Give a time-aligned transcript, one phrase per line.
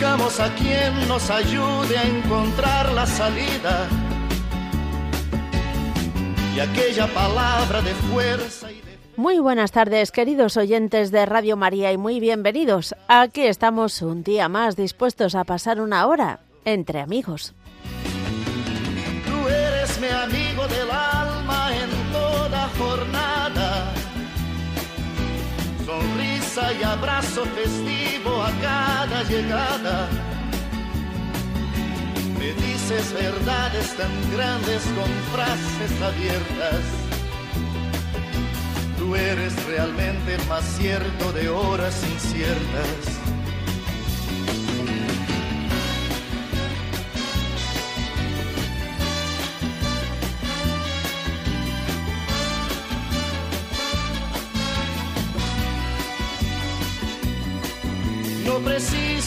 [0.00, 3.86] Buscamos a quien nos ayude a encontrar la salida.
[6.56, 8.98] Y aquella palabra de fuerza y de...
[9.18, 12.94] Muy buenas tardes, queridos oyentes de Radio María, y muy bienvenidos.
[13.08, 17.52] Aquí estamos un día más dispuestos a pasar una hora entre amigos.
[19.26, 23.92] Tú eres mi amigo del alma en toda jornada
[25.84, 27.89] sonrisa y abrazo festivo
[29.24, 30.08] llegada.
[32.38, 36.82] Me dices verdades tan grandes con frases abiertas.
[38.98, 43.20] Tú eres realmente más cierto de horas inciertas.
[58.44, 58.58] No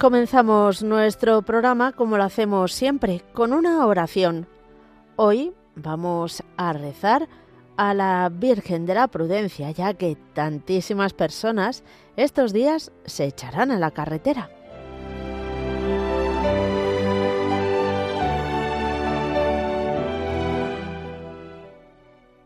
[0.00, 4.46] Comenzamos nuestro programa como lo hacemos siempre, con una oración.
[5.16, 7.28] Hoy vamos a rezar
[7.76, 11.84] a la Virgen de la Prudencia, ya que tantísimas personas
[12.16, 14.48] estos días se echarán a la carretera.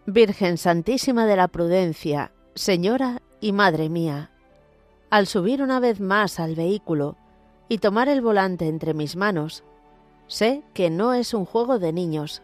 [0.06, 4.32] Virgen Santísima de la Prudencia, Señora y Madre mía,
[5.08, 7.16] al subir una vez más al vehículo,
[7.68, 9.64] y tomar el volante entre mis manos,
[10.26, 12.42] sé que no es un juego de niños.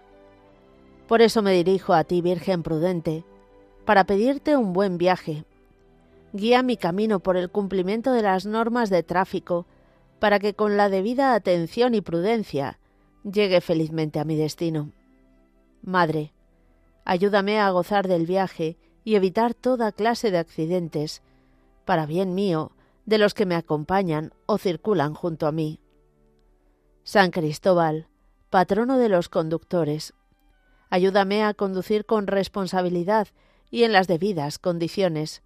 [1.06, 3.24] Por eso me dirijo a ti, Virgen prudente,
[3.84, 5.44] para pedirte un buen viaje.
[6.32, 9.66] Guía mi camino por el cumplimiento de las normas de tráfico,
[10.20, 12.78] para que con la debida atención y prudencia
[13.24, 14.92] llegue felizmente a mi destino.
[15.82, 16.32] Madre,
[17.04, 21.22] ayúdame a gozar del viaje y evitar toda clase de accidentes,
[21.84, 22.72] para bien mío
[23.06, 25.80] de los que me acompañan o circulan junto a mí.
[27.02, 28.08] San Cristóbal,
[28.50, 30.14] patrono de los conductores,
[30.90, 33.28] ayúdame a conducir con responsabilidad
[33.70, 35.42] y en las debidas condiciones,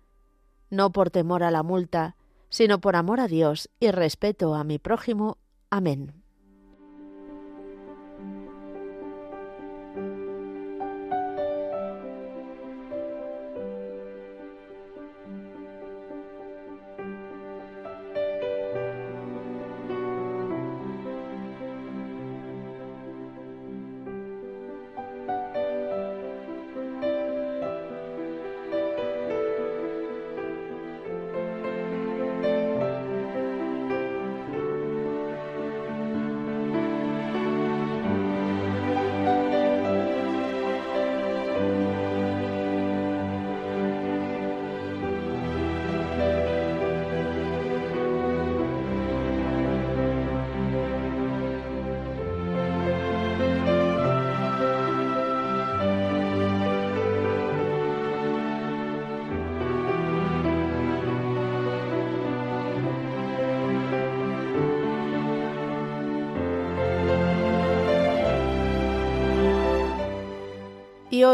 [0.71, 2.17] no por temor a la multa,
[2.49, 5.39] sino por amor a Dios y respeto a mi prójimo.
[5.71, 6.24] Amén.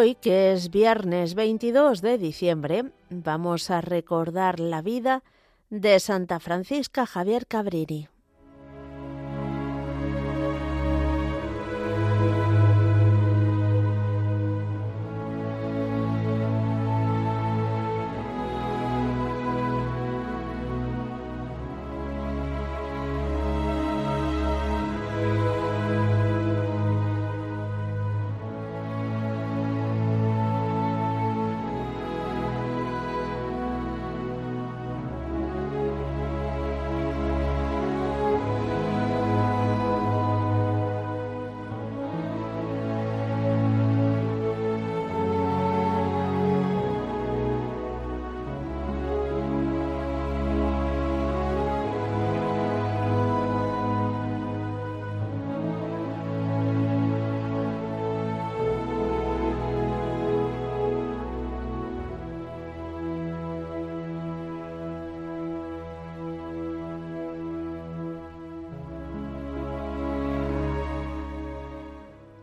[0.00, 5.22] Hoy, que es viernes 22 de diciembre, vamos a recordar la vida
[5.68, 8.08] de Santa Francisca Javier Cabrini.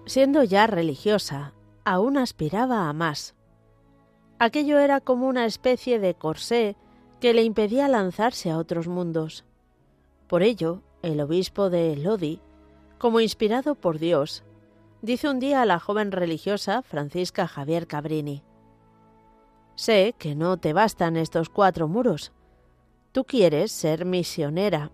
[0.08, 3.36] Siendo ya religiosa, aún aspiraba a más.
[4.40, 6.78] Aquello era como una especie de corsé
[7.20, 9.44] que le impedía lanzarse a otros mundos.
[10.28, 12.40] Por ello, el obispo de Lodi,
[12.98, 14.44] como inspirado por Dios,
[15.02, 18.44] dice un día a la joven religiosa Francisca Javier Cabrini,
[19.76, 22.32] Sé que no te bastan estos cuatro muros.
[23.12, 24.92] Tú quieres ser misionera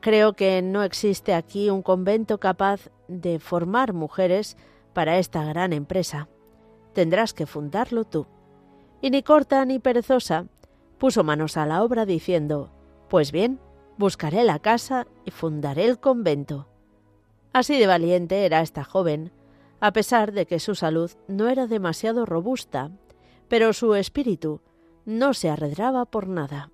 [0.00, 4.56] Creo que no existe aquí un convento capaz de formar mujeres
[4.92, 6.28] para esta gran empresa.
[6.92, 8.26] Tendrás que fundarlo tú.
[9.00, 10.46] Y ni corta ni perezosa
[10.98, 12.70] puso manos a la obra diciendo,
[13.08, 13.60] Pues bien,
[13.96, 16.68] buscaré la casa y fundaré el convento.
[17.52, 19.32] Así de valiente era esta joven,
[19.80, 22.90] a pesar de que su salud no era demasiado robusta,
[23.48, 24.60] pero su espíritu
[25.04, 26.70] no se arredraba por nada.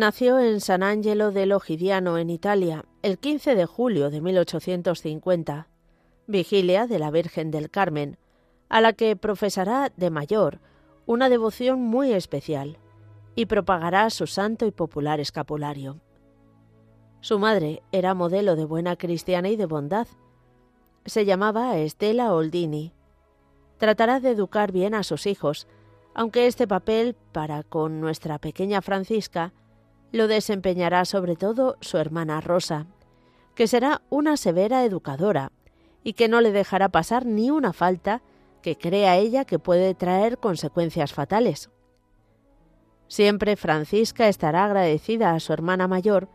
[0.00, 5.68] Nació en San Angelo del Ogidiano, en Italia, el 15 de julio de 1850,
[6.26, 8.16] vigilia de la Virgen del Carmen,
[8.70, 10.60] a la que profesará de mayor
[11.04, 12.78] una devoción muy especial
[13.34, 16.00] y propagará su santo y popular escapulario.
[17.20, 20.08] Su madre era modelo de buena cristiana y de bondad.
[21.04, 22.94] Se llamaba Estela Oldini.
[23.76, 25.68] Tratará de educar bien a sus hijos,
[26.14, 29.52] aunque este papel para con nuestra pequeña Francisca
[30.12, 32.86] lo desempeñará sobre todo su hermana Rosa,
[33.54, 35.52] que será una severa educadora
[36.02, 38.22] y que no le dejará pasar ni una falta
[38.62, 41.70] que crea ella que puede traer consecuencias fatales.
[43.08, 46.28] Siempre Francisca estará agradecida a su hermana mayor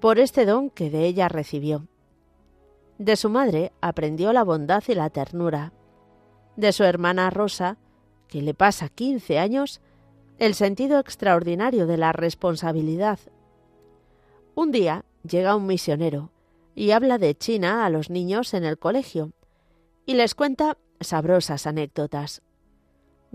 [0.00, 1.88] por este don que de ella recibió.
[2.98, 5.72] De su madre aprendió la bondad y la ternura.
[6.56, 7.78] De su hermana Rosa,
[8.28, 9.80] que le pasa quince años,
[10.38, 13.18] el sentido extraordinario de la responsabilidad.
[14.54, 16.30] Un día llega un misionero
[16.74, 19.32] y habla de China a los niños en el colegio
[20.06, 22.42] y les cuenta sabrosas anécdotas.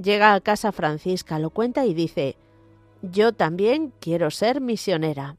[0.01, 2.38] Llega a casa Francisca, lo cuenta y dice,
[3.01, 5.38] yo también quiero ser misionera.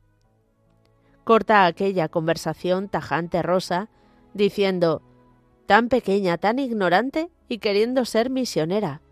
[1.24, 3.88] Corta aquella conversación tajante Rosa,
[4.34, 5.02] diciendo,
[5.66, 9.02] tan pequeña, tan ignorante y queriendo ser misionera.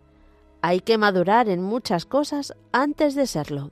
[0.61, 3.71] Hay que madurar en muchas cosas antes de serlo.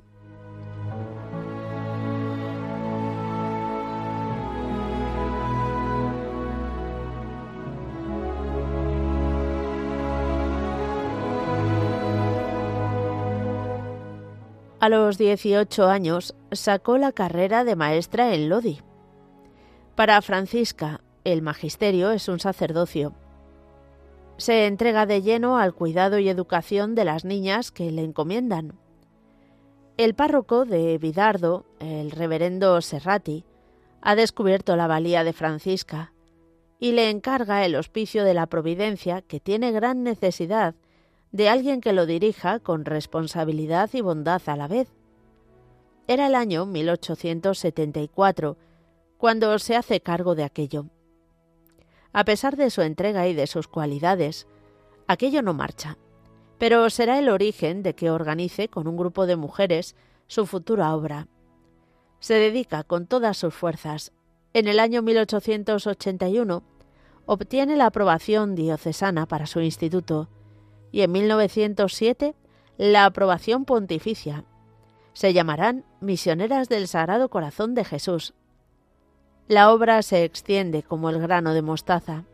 [14.79, 18.79] A los 18 años sacó la carrera de maestra en Lodi.
[19.95, 23.13] Para Francisca, el magisterio es un sacerdocio
[24.37, 28.73] se entrega de lleno al cuidado y educación de las niñas que le encomiendan.
[29.97, 33.45] El párroco de Vidardo, el reverendo Serrati,
[34.01, 36.13] ha descubierto la valía de Francisca
[36.79, 40.75] y le encarga el hospicio de la Providencia, que tiene gran necesidad
[41.31, 44.87] de alguien que lo dirija con responsabilidad y bondad a la vez.
[46.07, 48.57] Era el año 1874
[49.17, 50.85] cuando se hace cargo de aquello.
[52.17, 54.47] A pesar de su entrega y de sus cualidades,
[55.05, 55.99] aquello no marcha,
[56.57, 59.95] pero será el origen de que organice con un grupo de mujeres
[60.25, 61.27] su futura obra.
[62.19, 64.13] Se dedica con todas sus fuerzas
[64.53, 66.63] En el año 1881
[67.27, 70.27] obtiene la aprobación diocesana para su instituto
[70.91, 72.33] y en 1907
[72.79, 74.43] la aprobación pontificia.
[75.13, 78.33] Se llamarán Misioneras del Sagrado Corazón de Jesús.
[79.47, 82.25] La obra se extiende como el grano de mostaza.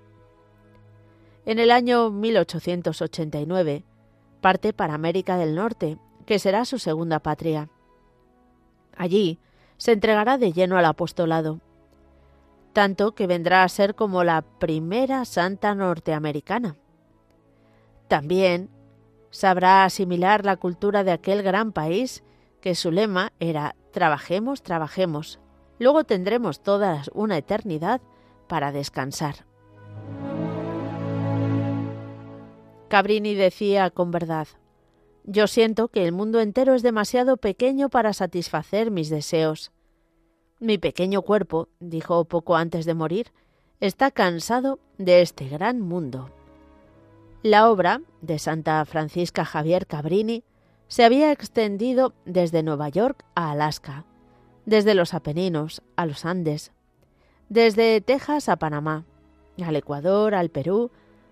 [1.46, 3.84] En el año 1889
[4.44, 7.70] parte para América del Norte, que será su segunda patria.
[8.96, 9.40] Allí
[9.78, 11.62] se entregará de lleno al apostolado,
[12.74, 16.76] tanto que vendrá a ser como la primera santa norteamericana.
[18.10, 18.70] También
[19.30, 22.24] sabrá asimilar la cultura de aquel gran país
[22.60, 25.40] que su lema era Trabajemos, trabajemos,
[25.84, 28.02] luego tendremos toda una eternidad
[28.48, 29.46] para descansar.
[32.88, 34.48] Cabrini decía con verdad,
[35.26, 39.72] yo siento que el mundo entero es demasiado pequeño para satisfacer mis deseos.
[40.60, 43.32] Mi pequeño cuerpo, dijo poco antes de morir,
[43.80, 46.30] está cansado de este gran mundo.
[47.42, 50.44] La obra de Santa Francisca Javier Cabrini
[50.88, 54.06] se había extendido desde Nueva York a Alaska,
[54.66, 56.72] desde los Apeninos a los Andes,
[57.50, 59.06] desde Texas a Panamá,
[59.64, 60.92] al Ecuador, al Perú,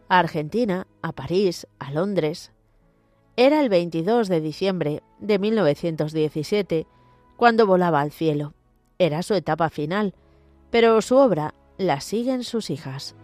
[0.10, 2.52] a Argentina, a París, a Londres.
[3.38, 6.86] Era el 22 de diciembre de 1917
[7.38, 8.54] cuando volaba al cielo.
[9.00, 10.14] Era su etapa final,
[10.70, 13.16] pero su obra la siguen sus hijas.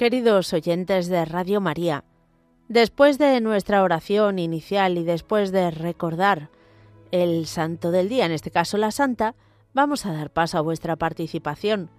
[0.00, 2.04] Queridos oyentes de Radio María,
[2.68, 6.48] después de nuestra oración inicial y después de recordar
[7.10, 9.34] el santo del día, en este caso la santa,
[9.74, 11.90] vamos a dar paso a vuestra participación.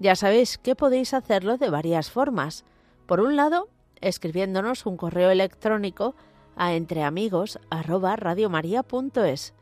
[0.00, 2.64] Ya sabéis que podéis hacerlo de varias formas.
[3.06, 3.68] Por un lado,
[4.00, 6.16] escribiéndonos un correo electrónico
[6.56, 9.54] a entreamigos@radiomaria.es.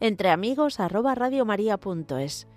[0.00, 2.48] entreamigos@radiomaria.es.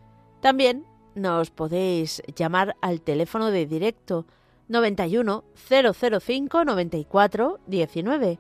[0.41, 4.25] También nos podéis llamar al teléfono de directo
[4.69, 8.39] 91 005 94 19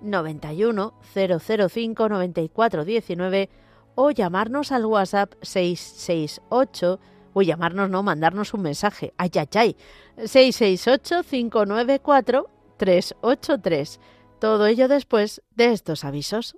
[0.00, 3.50] 91 005 94 19
[3.96, 7.00] o llamarnos al WhatsApp 668
[7.34, 9.76] o llamarnos no, mandarnos un mensaje, ay, ay, ay,
[10.24, 14.00] 668 594 383.
[14.40, 16.56] Todo ello después de estos avisos.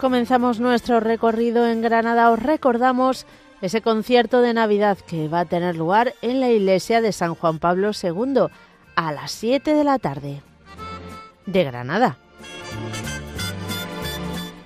[0.00, 3.26] Comenzamos nuestro recorrido en Granada, os recordamos
[3.60, 7.58] ese concierto de Navidad que va a tener lugar en la iglesia de San Juan
[7.58, 8.46] Pablo II
[8.96, 10.42] a las 7 de la tarde.
[11.44, 12.16] De Granada.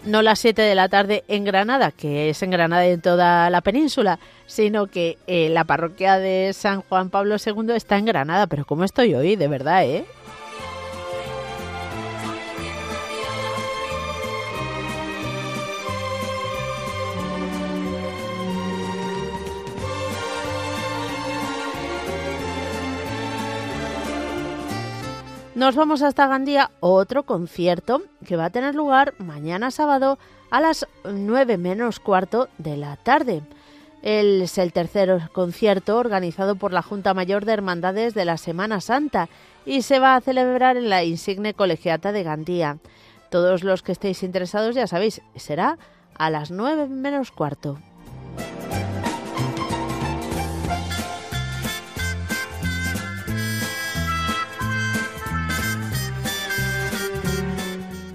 [0.04, 3.50] No las 7 de la tarde en Granada, que es en Granada y en toda
[3.50, 8.46] la península, sino que eh, la parroquia de San Juan Pablo II está en Granada.
[8.46, 9.34] Pero ¿cómo estoy hoy?
[9.34, 10.04] De verdad, ¿eh?
[25.54, 30.18] Nos vamos hasta Gandía, otro concierto que va a tener lugar mañana sábado
[30.50, 33.40] a las 9 menos cuarto de la tarde.
[34.02, 39.28] Es el tercer concierto organizado por la Junta Mayor de Hermandades de la Semana Santa
[39.64, 42.78] y se va a celebrar en la insigne colegiata de Gandía.
[43.30, 45.78] Todos los que estéis interesados ya sabéis, será
[46.18, 47.78] a las 9 menos cuarto.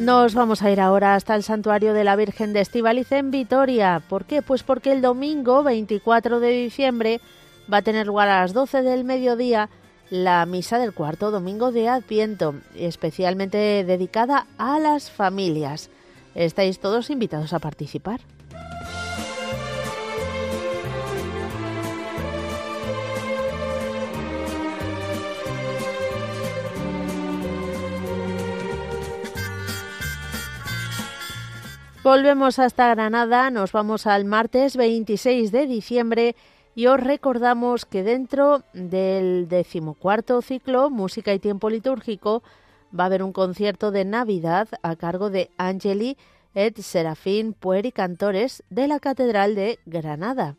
[0.10, 4.01] Nos vamos a ir ahora hasta el santuario de la Virgen de Estivaliz en Vitoria.
[4.10, 4.42] ¿Por qué?
[4.42, 7.22] Pues porque el domingo 24 de diciembre
[7.72, 9.70] va a tener lugar a las 12 del mediodía
[10.10, 15.92] la misa del cuarto domingo de Adviento, especialmente dedicada a las familias.
[16.34, 18.20] Estáis todos invitados a participar.
[32.01, 36.35] Volvemos hasta Granada, nos vamos al martes 26 de diciembre
[36.74, 42.42] y os recordamos que dentro del decimocuarto ciclo Música y Tiempo Litúrgico
[42.98, 46.18] va a haber un concierto de Navidad a cargo de Angeli
[46.55, 50.55] et Serafín Pueri Cantores de la Catedral de Granada.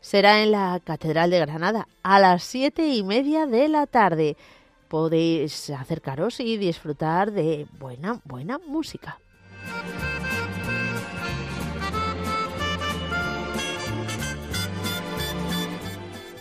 [0.00, 4.38] Será en la Catedral de Granada a las siete y media de la tarde.
[4.88, 9.18] Podéis acercaros y disfrutar de buena, buena música.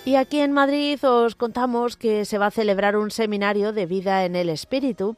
[0.07, 4.23] Y aquí en Madrid os contamos que se va a celebrar un seminario de vida
[4.23, 5.17] en el espíritu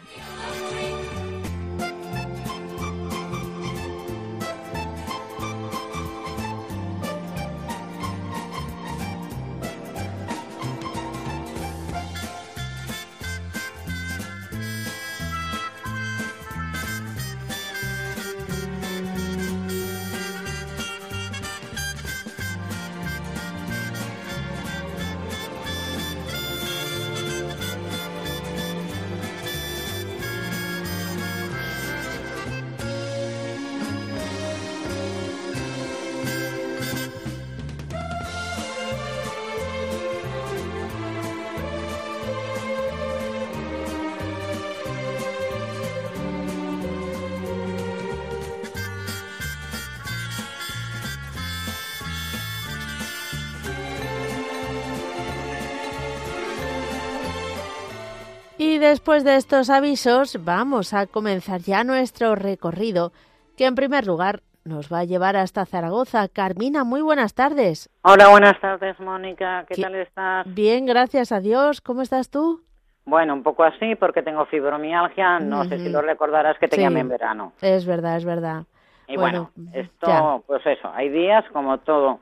[58.95, 63.11] Después de estos avisos vamos a comenzar ya nuestro recorrido,
[63.57, 66.29] que en primer lugar nos va a llevar hasta Zaragoza.
[66.29, 67.89] Carmina, muy buenas tardes.
[68.03, 69.65] Hola, buenas tardes, Mónica.
[69.67, 70.45] ¿Qué, tal estás?
[70.47, 71.81] Bien, gracias a Dios.
[71.81, 72.61] ¿Cómo estás tú?
[73.03, 75.41] Bueno, un poco así porque tengo fibromialgia.
[75.41, 77.51] No sé si lo recordarás que te llamé en verano.
[77.59, 78.63] Es verdad, es verdad.
[79.09, 82.21] Y bueno, esto, pues eso, hay días como todo.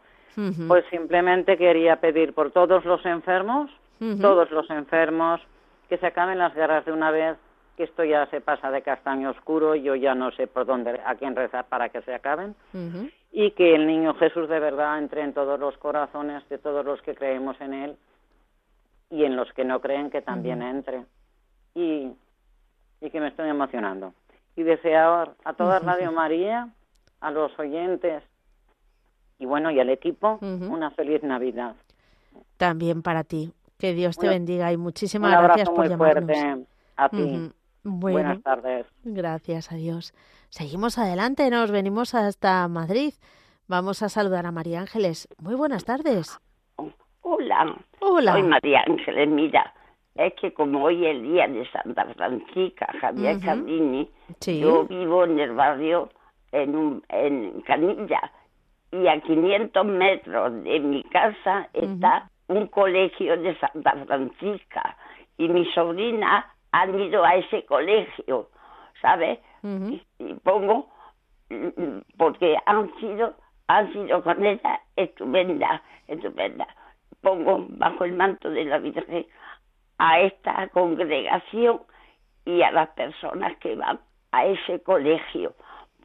[0.67, 3.69] Pues simplemente quería pedir por todos los enfermos,
[4.19, 5.39] todos los enfermos,
[5.89, 7.37] que se acaben las guerras de una vez,
[7.77, 11.15] que esto ya se pasa de castaño oscuro, yo ya no sé por dónde, a
[11.15, 12.55] quién rezar para que se acaben,
[13.31, 17.01] y que el niño Jesús de verdad entre en todos los corazones de todos los
[17.01, 17.97] que creemos en él
[19.09, 21.05] y en los que no creen que también entre.
[21.75, 22.11] Y,
[23.01, 24.13] y que me estoy emocionando.
[24.55, 26.69] Y desear a toda Radio María,
[27.21, 28.23] a los oyentes
[29.39, 31.75] y bueno, y al equipo, una feliz Navidad.
[32.57, 33.51] También para ti.
[33.77, 36.37] Que Dios te bendiga y muchísimas gracias por muy llamarnos.
[36.37, 37.51] fuerte a ti.
[37.83, 38.85] Buenas tardes.
[39.03, 40.13] Gracias a Dios.
[40.49, 43.13] Seguimos adelante, nos venimos hasta Madrid.
[43.67, 45.27] Vamos a saludar a María Ángeles.
[45.41, 46.39] Muy buenas tardes.
[47.21, 47.75] Hola.
[47.99, 48.33] Hola.
[48.33, 49.27] Soy María Ángeles.
[49.27, 49.73] Mira,
[50.15, 54.09] es que como hoy es el día de Santa Francisca Javier Cardini,
[54.45, 56.09] yo vivo en el barrio
[56.51, 58.31] en, un, en Canilla
[58.91, 64.97] y a 500 metros de mi casa está un colegio de Santa Francisca
[65.37, 68.49] y mi sobrina han ido a ese colegio,
[69.01, 69.39] ¿sabes?
[69.63, 70.89] y, pongo
[72.17, 73.35] porque han sido
[73.67, 76.67] han sido con ella estupenda, estupenda.
[77.21, 79.25] pongo bajo el manto de la Virgen
[79.97, 81.81] a esta congregación
[82.45, 83.99] y a las personas que van
[84.31, 85.53] a ese colegio.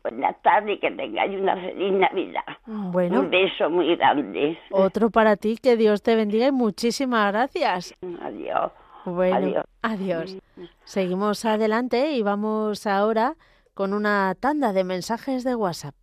[0.02, 2.42] Buenas tardes, que tengáis una feliz Navidad.
[2.66, 3.20] Bueno.
[3.20, 4.58] Un beso muy grande.
[4.70, 7.94] Otro para ti, que Dios te bendiga y muchísimas gracias.
[8.22, 8.72] Adiós.
[9.04, 9.64] Bueno, adiós.
[9.82, 10.38] adiós.
[10.84, 13.34] Seguimos adelante y vamos ahora
[13.74, 15.94] con una tanda de mensajes de WhatsApp.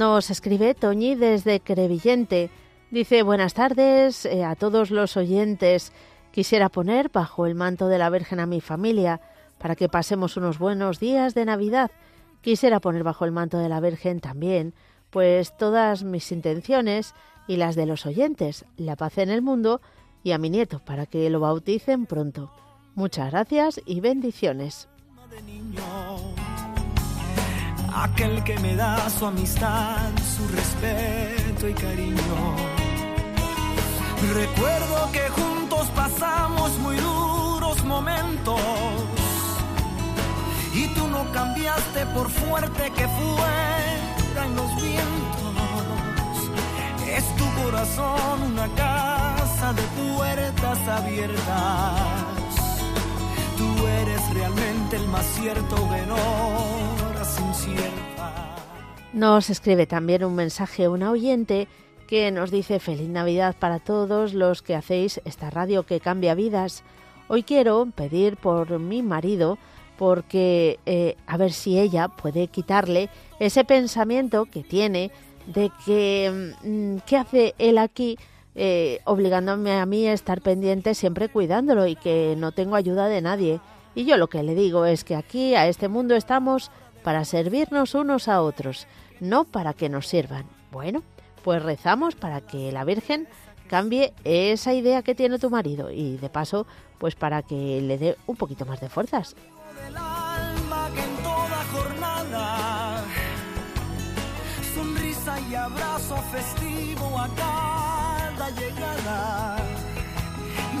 [0.00, 2.48] Nos escribe Toñi desde Crevillente.
[2.90, 5.92] Dice, buenas tardes eh, a todos los oyentes.
[6.32, 9.20] Quisiera poner bajo el manto de la Virgen a mi familia
[9.58, 11.90] para que pasemos unos buenos días de Navidad.
[12.40, 14.72] Quisiera poner bajo el manto de la Virgen también,
[15.10, 17.14] pues todas mis intenciones
[17.46, 19.82] y las de los oyentes, la paz en el mundo
[20.24, 22.50] y a mi nieto para que lo bauticen pronto.
[22.94, 24.88] Muchas gracias y bendiciones
[27.94, 32.56] aquel que me da su amistad, su respeto y cariño.
[34.34, 38.60] Recuerdo que juntos pasamos muy duros momentos
[40.74, 43.04] y tú no cambiaste por fuerte que
[44.44, 45.50] en los vientos.
[47.06, 52.00] Es tu corazón una casa de puertas abiertas.
[53.56, 57.09] Tú eres realmente el más cierto venor
[59.12, 61.68] nos escribe también un mensaje una oyente
[62.06, 66.82] que nos dice feliz Navidad para todos los que hacéis esta radio que cambia vidas.
[67.28, 69.58] Hoy quiero pedir por mi marido
[69.98, 75.10] porque eh, a ver si ella puede quitarle ese pensamiento que tiene
[75.46, 78.18] de que mm, qué hace él aquí
[78.54, 83.20] eh, obligándome a mí a estar pendiente siempre cuidándolo y que no tengo ayuda de
[83.20, 83.60] nadie.
[83.94, 86.70] Y yo lo que le digo es que aquí a este mundo estamos
[87.02, 88.86] para servirnos unos a otros,
[89.20, 90.44] no para que nos sirvan.
[90.70, 91.02] Bueno,
[91.42, 93.28] pues rezamos para que la Virgen
[93.68, 96.66] cambie esa idea que tiene tu marido y de paso,
[96.98, 99.36] pues para que le dé un poquito más de fuerzas.
[105.48, 109.56] Y abrazo festivo a cada llegada.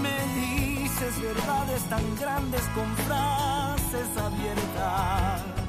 [0.00, 5.59] Me dices verdades tan grandes con frases abiertas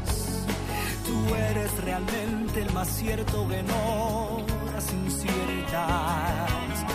[1.11, 6.85] Tú eres realmente el más cierto que no las inciertas.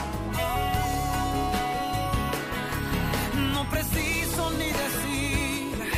[3.53, 5.93] No preciso ni decir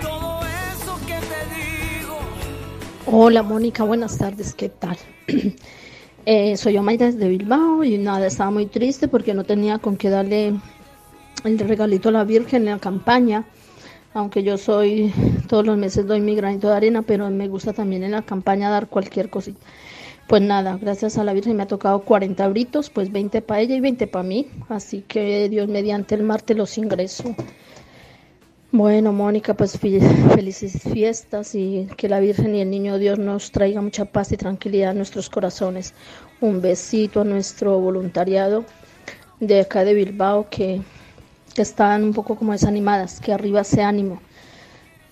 [0.00, 0.40] todo
[0.72, 2.16] eso que te digo.
[3.04, 4.96] Hola Mónica, buenas tardes, ¿qué tal?
[6.26, 10.08] Eh, soy Omaira de Bilbao y nada, estaba muy triste porque no tenía con qué
[10.08, 10.54] darle
[11.44, 13.44] el regalito a la Virgen en la campaña
[14.14, 15.12] aunque yo soy,
[15.54, 18.70] todos los meses doy mi granito de arena, pero me gusta también en la campaña
[18.70, 19.60] dar cualquier cosita.
[20.26, 23.76] Pues nada, gracias a la Virgen me ha tocado 40 euritos, pues 20 para ella
[23.76, 27.36] y 20 para mí, así que Dios mediante el martes los ingreso.
[28.72, 33.80] Bueno, Mónica, pues felices fiestas y que la Virgen y el Niño Dios nos traiga
[33.80, 35.94] mucha paz y tranquilidad a nuestros corazones.
[36.40, 38.64] Un besito a nuestro voluntariado
[39.38, 40.80] de acá de Bilbao que
[41.54, 44.20] están un poco como desanimadas, que arriba se ánimo,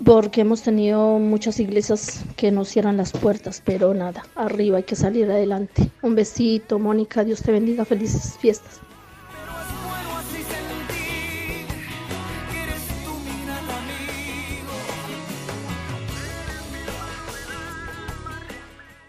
[0.04, 4.96] porque hemos tenido muchas iglesias que nos cierran las puertas, pero nada, arriba hay que
[4.96, 5.90] salir adelante.
[6.02, 8.80] Un besito, Mónica, Dios te bendiga, felices fiestas.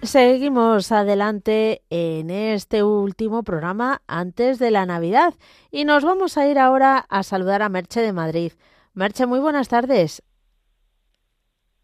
[0.04, 5.34] Seguimos adelante en este último programa antes de la Navidad
[5.72, 8.52] y nos vamos a ir ahora a saludar a Merche de Madrid.
[8.94, 10.22] Merche, muy buenas tardes.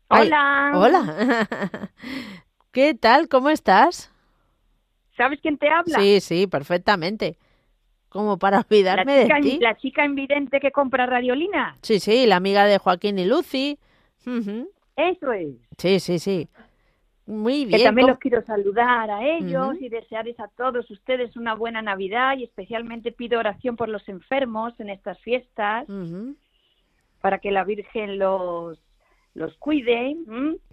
[0.09, 0.71] Hola.
[0.75, 1.49] hola.
[2.71, 3.27] ¿Qué tal?
[3.27, 4.11] ¿Cómo estás?
[5.15, 5.99] ¿Sabes quién te habla?
[5.99, 7.37] Sí, sí, perfectamente.
[8.09, 9.59] Como para olvidarme de ti.
[9.61, 11.77] La chica invidente que compra radiolina.
[11.83, 13.77] Sí, sí, la amiga de Joaquín y Lucy.
[14.95, 15.55] Eso es.
[15.77, 16.49] Sí, sí, sí.
[17.27, 17.77] Muy bien.
[17.77, 22.35] Que también los quiero saludar a ellos y desearles a todos ustedes una buena Navidad
[22.37, 25.85] y especialmente pido oración por los enfermos en estas fiestas
[27.21, 28.79] para que la Virgen los,
[29.33, 30.15] los cuide.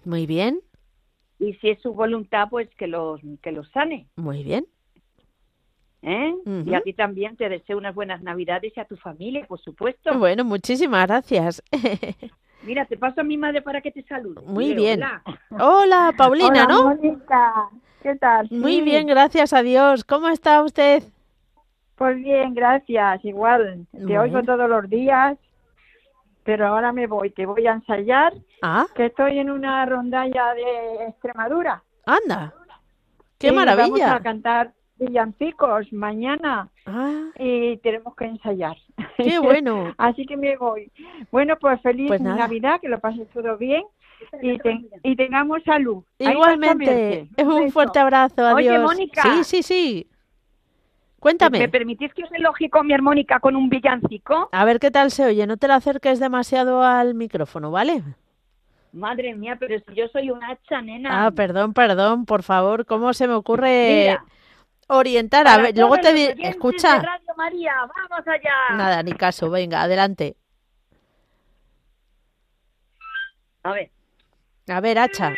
[0.05, 0.61] Muy bien.
[1.39, 4.07] Y si es su voluntad, pues que los, que los sane.
[4.17, 4.67] Muy bien.
[6.03, 6.35] ¿Eh?
[6.65, 10.17] Y a ti también te deseo unas buenas Navidades y a tu familia, por supuesto.
[10.19, 11.63] Bueno, muchísimas gracias.
[12.63, 14.41] Mira, te paso a mi madre para que te salude.
[14.43, 15.03] Muy bien.
[15.51, 16.85] Hola, Paulina, Hola, ¿no?
[16.85, 17.71] Mónica.
[18.03, 18.49] ¿Qué tal?
[18.51, 20.05] Muy bien, gracias a Dios.
[20.05, 21.03] ¿Cómo está usted?
[21.97, 23.25] Pues bien, gracias.
[23.25, 25.39] Igual, te oigo todos los días,
[26.47, 28.33] pero ahora me voy, que voy a ensayar.
[28.63, 28.87] Ah.
[28.95, 31.83] Que estoy en una rondalla de Extremadura.
[32.07, 32.55] Anda.
[33.37, 33.89] ¡Qué maravilla!
[33.89, 37.25] Vamos a cantar villancicos mañana ah.
[37.39, 38.77] y tenemos que ensayar.
[39.19, 39.93] ¡Qué bueno!
[39.99, 40.91] Así que me voy.
[41.31, 43.83] Bueno, pues feliz pues Navidad, que lo pases todo bien
[44.41, 44.57] y,
[45.03, 46.03] y tengamos salud.
[46.19, 48.55] Igualmente, un fuerte abrazo, adiós.
[48.55, 49.23] Oye, Mónica.
[49.23, 50.11] Sí, sí, sí.
[51.27, 51.59] Cuéntame.
[51.59, 54.49] ¿Me permitís que os elogie con mi armónica con un villancico?
[54.53, 55.45] A ver qué tal se oye.
[55.45, 58.01] No te la acerques demasiado al micrófono, ¿vale?
[58.93, 61.27] Madre mía, pero si yo soy una hacha, nena.
[61.27, 62.87] Ah, perdón, perdón, por favor.
[62.87, 64.17] ¿Cómo se me ocurre
[64.87, 65.49] orientar?
[65.49, 67.03] A ver, luego te escucha.
[67.03, 68.77] Radio María, vamos allá.
[68.77, 69.51] Nada, ni caso.
[69.51, 70.37] Venga, adelante.
[73.65, 73.91] A ver.
[74.69, 75.35] A ver, hacha.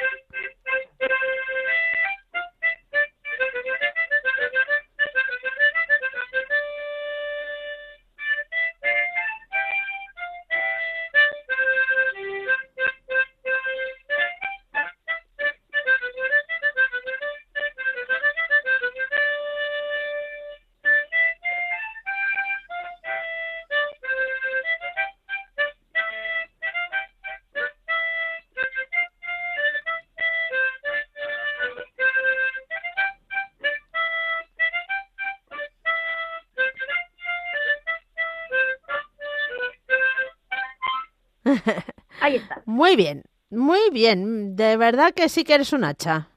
[42.20, 42.62] Ahí está.
[42.66, 44.56] Muy bien, muy bien.
[44.56, 46.28] De verdad que sí que eres un hacha.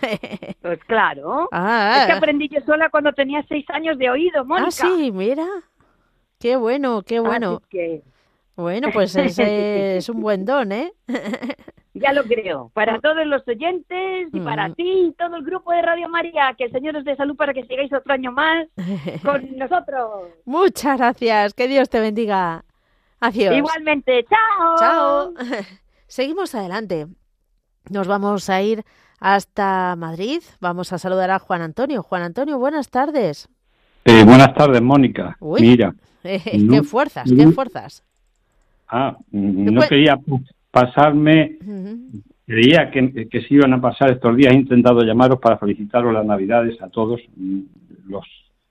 [0.62, 1.48] Pues claro.
[1.50, 4.68] Ah, es que aprendí yo sola cuando tenía seis años de oído, Mónica.
[4.68, 5.46] Ah, sí, mira.
[6.38, 7.62] Qué bueno, qué bueno.
[8.54, 10.92] Bueno, pues ese es un buen don, ¿eh?
[11.94, 12.70] Ya lo creo.
[12.74, 14.74] Para todos los oyentes y para mm.
[14.74, 17.52] ti y todo el grupo de Radio María, que el Señor os dé salud para
[17.52, 18.68] que sigáis otro año más
[19.24, 20.28] con nosotros.
[20.44, 21.54] Muchas gracias.
[21.54, 22.64] Que Dios te bendiga.
[23.20, 23.56] Adiós.
[23.56, 24.76] Igualmente, chao.
[24.78, 25.34] Chao.
[26.06, 27.06] Seguimos adelante.
[27.90, 28.84] Nos vamos a ir
[29.20, 30.40] hasta Madrid.
[30.60, 32.02] Vamos a saludar a Juan Antonio.
[32.02, 33.48] Juan Antonio, buenas tardes.
[34.04, 35.36] Eh, buenas tardes, Mónica.
[35.40, 35.94] Mira.
[36.22, 38.04] qué fuerzas, qué fuerzas.
[38.88, 40.18] Ah, no quería
[40.70, 41.58] pasarme.
[42.46, 44.52] Creía que, que se iban a pasar estos días.
[44.52, 47.60] He intentado llamaros para felicitaros las Navidades a todos mm,
[48.06, 48.24] los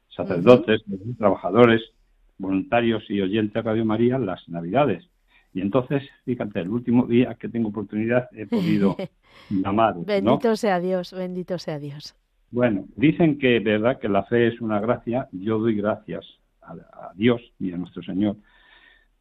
[0.09, 1.81] sacerdotes, los trabajadores,
[2.37, 5.07] voluntarios y oyentes de Radio María las Navidades.
[5.53, 8.95] Y entonces, fíjate, el último día que tengo oportunidad he podido
[9.49, 9.95] llamar.
[10.05, 12.15] Bendito sea Dios, bendito sea Dios.
[12.51, 15.27] Bueno, dicen que verdad que la fe es una gracia.
[15.31, 16.25] Yo doy gracias
[16.61, 18.35] a, Dios y a nuestro Señor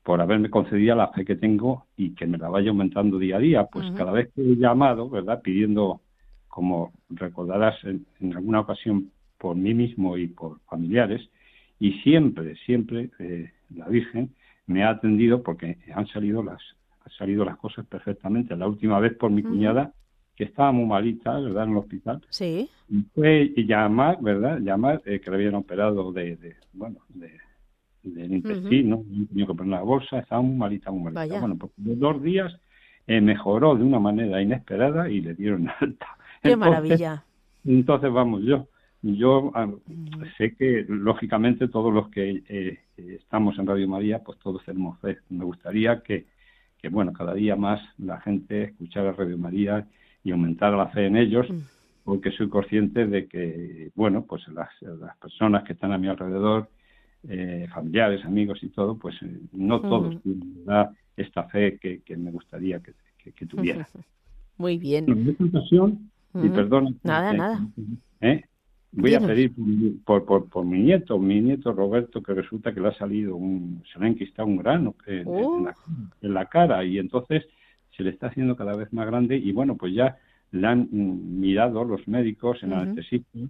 [0.03, 3.41] por haberme concedido la fe que tengo y que me la vaya aumentando día a
[3.41, 3.65] día.
[3.65, 5.41] Pues cada vez que he llamado, ¿verdad?
[5.43, 6.01] Pidiendo,
[6.49, 11.29] como recordarás en alguna ocasión, por mí mismo y por familiares,
[11.79, 14.31] y siempre, siempre eh, la Virgen
[14.67, 16.61] me ha atendido porque han salido las
[17.05, 18.57] han salido las cosas perfectamente.
[18.57, 19.93] La última vez por mi cuñada
[20.35, 21.65] que estaba muy malita, ¿verdad?
[21.65, 22.21] En el hospital.
[22.31, 22.69] Sí.
[22.89, 24.59] Y fue llamar, ¿verdad?
[24.59, 27.31] Llamar eh, que le habían operado de, de bueno, de,
[28.03, 31.41] del intestino, tenía que poner la bolsa, estaba muy malita, muy malita.
[31.41, 32.55] Bueno, pues dos días
[33.07, 36.07] eh, mejoró de una manera inesperada y le dieron alta.
[36.43, 37.25] ¡Qué maravilla!
[37.65, 38.69] Entonces, vamos, yo
[39.15, 39.71] yo ah,
[40.37, 45.19] sé que, lógicamente, todos los que eh, estamos en Radio María, pues todos tenemos fe.
[45.29, 46.27] Me gustaría que,
[46.79, 49.87] que, bueno, cada día más la gente escuchara Radio María
[50.25, 51.59] y aumentara la fe en ellos, mm.
[52.05, 56.69] porque soy consciente de que, bueno, pues las, las personas que están a mi alrededor,
[57.29, 60.65] eh, familiares, amigos y todo, pues eh, no todos tienen
[61.17, 62.93] esta fe que, que, me gustaría que,
[63.33, 63.87] que, tuviera.
[64.59, 65.37] Muy bien.
[66.35, 66.99] y perdón.
[67.03, 67.67] Nada, nada.
[68.21, 68.45] ¿eh?
[68.97, 69.53] Voy a pedir
[70.05, 73.83] por, por, por, mi nieto, mi nieto Roberto, que resulta que le ha salido un,
[73.93, 75.75] se le ha enquistado un grano en, la,
[76.23, 77.47] en, la, cara y entonces
[77.95, 80.17] se le está haciendo cada vez más grande y bueno, pues ya
[80.51, 83.49] le han mm, mirado los médicos en uh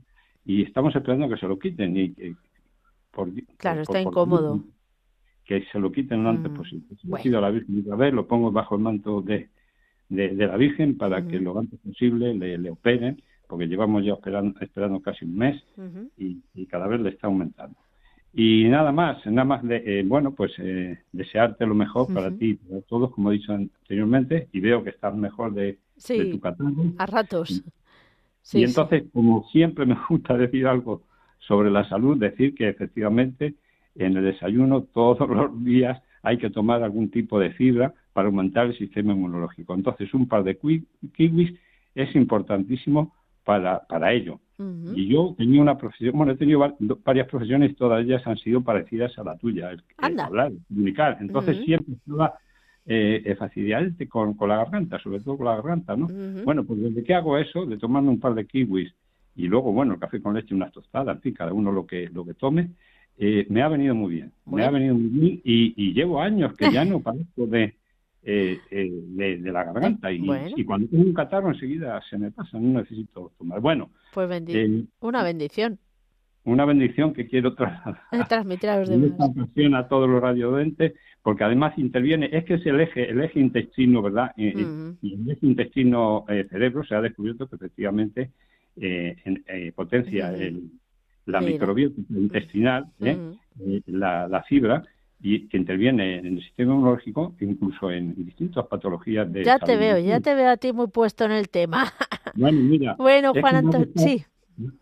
[0.49, 2.15] y estamos esperando que se lo quiten y
[3.11, 4.63] por, claro, está incómodo.
[5.45, 6.87] Que se lo quiten lo antes mm, posible.
[7.05, 7.39] Bueno.
[7.39, 9.49] a la Virgen otra vez, lo pongo bajo el manto de,
[10.09, 14.59] de, la Virgen para que lo antes posible le, le operen porque llevamos ya esperando,
[14.61, 15.63] esperando casi un mes
[16.17, 17.77] y, cada vez le está aumentando.
[18.33, 22.51] Y nada más, nada más de, eh, bueno, pues eh, desearte lo mejor para ti
[22.51, 25.79] y para todos, como he dicho anteriormente, y veo que estás mejor de,
[26.31, 26.93] tu catálogo.
[26.99, 27.65] A ratos.
[28.53, 31.03] y entonces, como siempre me gusta decir algo
[31.39, 33.55] sobre la salud, decir que efectivamente
[33.95, 38.67] en el desayuno todos los días hay que tomar algún tipo de fibra para aumentar
[38.67, 39.75] el sistema inmunológico.
[39.75, 41.55] Entonces, un par de kiwis
[41.95, 43.15] es importantísimo
[43.47, 44.41] para, para ello.
[44.95, 49.17] Y yo tenía una profesión, bueno, he tenido varias profesiones, todas ellas han sido parecidas
[49.19, 51.19] a la tuya, el, hablar, comunicar.
[51.21, 52.35] Entonces siempre estaba
[52.87, 56.09] eh, facilidades con, con, la garganta, sobre todo con la garganta, ¿no?
[56.45, 58.93] Bueno, pues desde que hago eso, de tomarme un par de kiwis
[59.37, 62.09] y luego, bueno, el café con leche, unas tostadas, en fin, cada uno lo que,
[62.09, 62.71] lo que tome,
[63.19, 64.33] eh, me ha venido muy bien.
[64.47, 67.75] Me ha venido muy bien y, y llevo años que ya no padezco de,
[68.29, 70.11] eh, eh, de, la garganta.
[70.11, 70.21] Y,
[70.57, 73.61] y, cuando tengo un catarro enseguida se me pasa, no necesito tomar.
[73.61, 75.79] Bueno, pues eh, una bendición.
[76.43, 77.55] Una bendición que quiero
[78.29, 79.31] transmitir a los demás.
[79.75, 84.03] a todos los radiodentes, porque además interviene, es que es el eje, el eje intestino,
[84.03, 84.33] ¿verdad?
[84.37, 88.33] Y el eje intestino-cerebro se ha descubierto que efectivamente
[89.77, 90.35] potencia
[91.27, 92.87] la microbiota intestinal,
[93.87, 94.83] la, la fibra,
[95.21, 99.45] y que interviene en el sistema inmunológico, incluso en distintas patologías de.
[99.45, 101.85] Ya te veo, ya te veo a ti muy puesto en el tema.
[102.39, 102.97] Bueno, mira.
[102.99, 104.23] bueno, Juan Antonio, sí.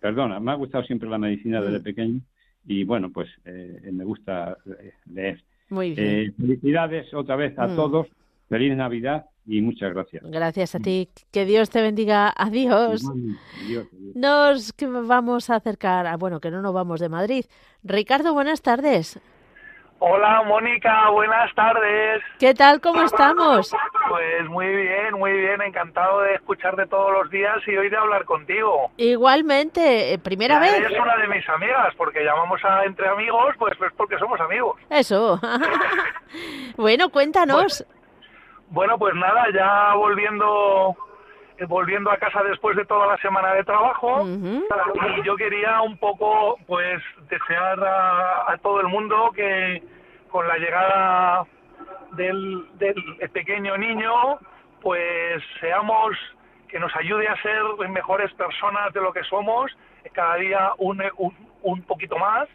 [0.01, 1.83] Perdona, me ha gustado siempre la medicina desde mm.
[1.85, 2.21] pequeño
[2.67, 5.45] y bueno, pues eh, me gusta eh, leer.
[5.71, 6.09] Muy bien.
[6.09, 7.77] Eh, felicidades otra vez a mm.
[7.77, 8.09] todos.
[8.49, 10.23] Feliz Navidad y muchas gracias.
[10.25, 11.09] Gracias a ti.
[11.31, 12.33] Que Dios te bendiga.
[12.37, 13.05] Adiós.
[14.15, 14.75] Nos
[15.07, 17.45] vamos a acercar, a, bueno, que no nos vamos de Madrid.
[17.83, 19.21] Ricardo, buenas tardes.
[20.01, 22.23] Hola Mónica, buenas tardes.
[22.39, 22.81] ¿Qué tal?
[22.81, 23.75] ¿Cómo estamos?
[24.09, 28.25] Pues muy bien, muy bien, encantado de escucharte todos los días y hoy de hablar
[28.25, 28.91] contigo.
[28.97, 30.75] Igualmente, eh, primera vez.
[30.75, 34.79] Eres una de mis amigas, porque llamamos a entre amigos, pues, pues porque somos amigos.
[34.91, 35.41] Eso.
[36.77, 37.87] bueno, cuéntanos.
[38.69, 40.97] bueno, pues nada, ya volviendo
[41.69, 46.59] volviendo a casa después de toda la semana de trabajo y yo quería un poco
[46.67, 49.83] pues desear a, todo el mundo que
[50.31, 51.47] con la llegada
[52.13, 52.67] del,
[53.33, 54.39] pequeño niño
[54.81, 56.17] pues seamos
[56.69, 59.71] que nos ayude a ser mejores personas de lo que somos
[60.13, 61.03] cada día un,
[61.63, 62.49] un, poquito más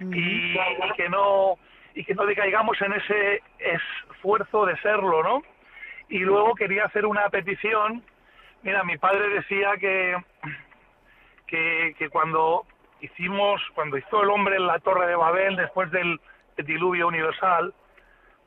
[0.00, 0.58] y, y,
[0.96, 1.58] que no
[1.94, 5.42] y que no decaigamos en ese esfuerzo de serlo no
[6.08, 8.02] y luego quería hacer una petición
[8.66, 10.16] Mira, mi padre decía que,
[11.46, 12.66] que, cuando
[13.00, 16.18] hicimos, cuando hizo el hombre en la torre de Babel después del
[16.56, 17.72] diluvio universal,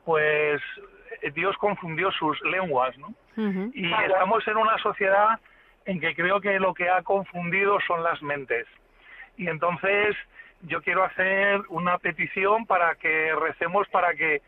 [0.04, 0.60] pues
[1.22, 3.14] eh, Dios confundió sus lenguas, ¿no?
[3.72, 5.40] Y estamos en una sociedad
[5.86, 8.66] en que creo que lo que ha confundido son las mentes.
[9.38, 10.14] Y entonces
[10.60, 14.42] yo quiero hacer una petición para que recemos para que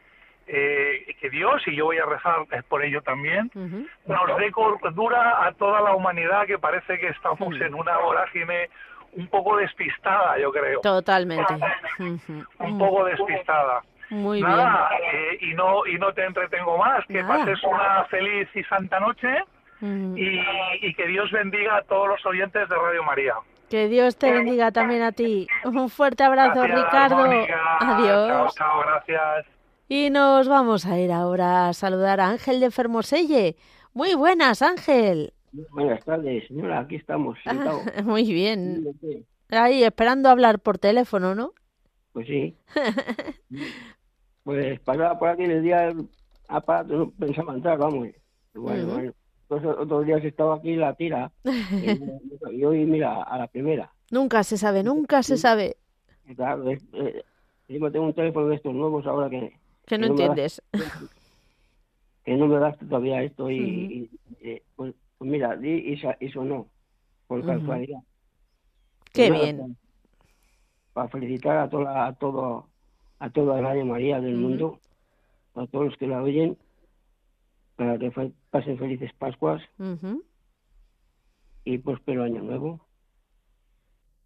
[0.55, 5.53] eh, que Dios, y yo voy a rezar por ello también, nos dé cordura a
[5.53, 8.69] toda la humanidad que parece que estamos en una vorágine
[9.13, 10.81] un poco despistada, yo creo.
[10.83, 11.55] Totalmente.
[11.99, 13.83] un poco despistada.
[14.11, 18.63] Muy Nada, eh, y no y no te entretengo más, que pases una feliz y
[18.65, 19.43] santa noche
[19.81, 23.35] y, que Dios bendiga a todos los oyentes de Radio María.
[23.71, 25.47] Que Dios te bendiga también a ti.
[25.65, 27.25] Un fuerte abrazo, Ricardo.
[27.81, 28.55] Adiós.
[28.55, 29.47] chao, gracias.
[29.95, 33.57] Y nos vamos a ir ahora a saludar a Ángel de Fermoselle.
[33.93, 35.35] Muy buenas, Ángel.
[35.71, 37.39] Buenas tardes, señora, aquí estamos.
[38.03, 38.87] muy bien.
[39.51, 41.53] Ahí, esperando hablar por teléfono, ¿no?
[42.15, 42.57] Pues sí.
[44.45, 45.93] pues pasaba por aquí el día
[46.49, 48.09] aparato, no pensaba entrar, vamos.
[48.55, 49.13] Bueno, bueno.
[49.79, 51.31] otros días estaba aquí la tira.
[52.51, 53.93] y, hoy, mira, a la primera.
[54.11, 55.77] Nunca se sabe, nunca se sabe.
[56.35, 57.25] Claro, eh,
[57.69, 60.63] yo tengo un teléfono de estos nuevos ahora que que no, entiendes.
[62.25, 64.11] que no me das todavía esto y,
[64.41, 66.69] eh, pues, pues, mira, y, eso no,
[67.27, 68.01] por casualidad.
[69.13, 69.77] Qué bien.
[70.93, 72.69] Para, felicitar a toda a todo
[73.19, 74.81] a toda la Radio María del mundo,
[75.55, 76.57] a todos los que la oyen,
[77.77, 78.11] para que
[78.51, 79.63] pasen felices Pascuas
[81.65, 82.81] y próspero año nuevo.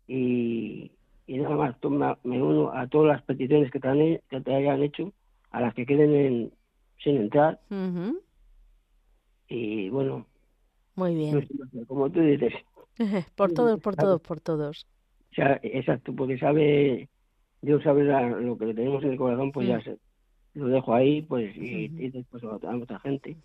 [0.08, 0.92] Y,
[1.26, 1.76] y nada más,
[2.24, 5.12] me, uno a todas las peticiones que te, que te hayan hecho
[5.56, 6.52] a las que queden
[7.02, 7.58] sin entrar.
[9.48, 10.26] Y bueno.
[10.96, 11.48] Muy bien.
[11.86, 12.52] Como tú dices.
[13.36, 14.86] por todos, por todos, por todos.
[15.32, 17.08] O sea, exacto, porque sabe,
[17.62, 19.98] Dios sabe lo que tenemos en el corazón, pues ya se,
[20.54, 23.36] lo dejo ahí, pues, y, después a otra gente.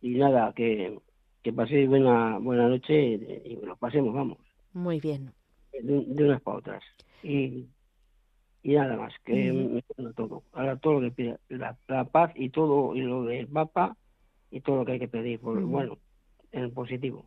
[0.00, 0.98] Y nada, que,
[1.42, 3.14] que paséis buena, buena noche
[3.44, 4.38] y, nos pasemos, vamos.
[4.72, 5.32] Muy bien.
[5.72, 6.82] De, de unas para otras.
[7.24, 7.66] Y
[8.64, 10.42] y nada más, que me todo.
[10.54, 13.94] Ahora todo lo que pide, la, paz y todo, y lo del Papa
[14.50, 15.98] y todo lo que hay que pedir, por, bueno,
[16.50, 17.26] en positivo.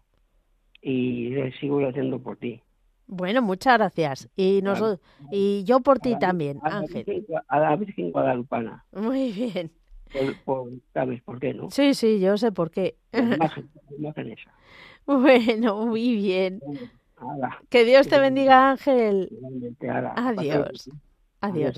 [0.82, 2.60] Y le sigo haciendo por ti.
[3.06, 4.30] Bueno, muchas gracias.
[4.36, 5.00] Y nosotros,
[5.32, 7.28] y yo por ti también, Ángel.
[7.48, 8.84] a la Virgen Guadalupana.
[8.92, 9.72] Muy bien.
[10.94, 11.70] ¿Sabes por qué, no?
[11.70, 12.96] Sí, sí, yo sé por qué.
[13.12, 13.22] La
[13.98, 14.52] imagen, esa.
[15.06, 16.60] Bueno, muy bien.
[17.70, 19.30] Que Dios te bendiga, Ángel.
[20.16, 20.90] Adiós.
[21.42, 21.76] Adiós.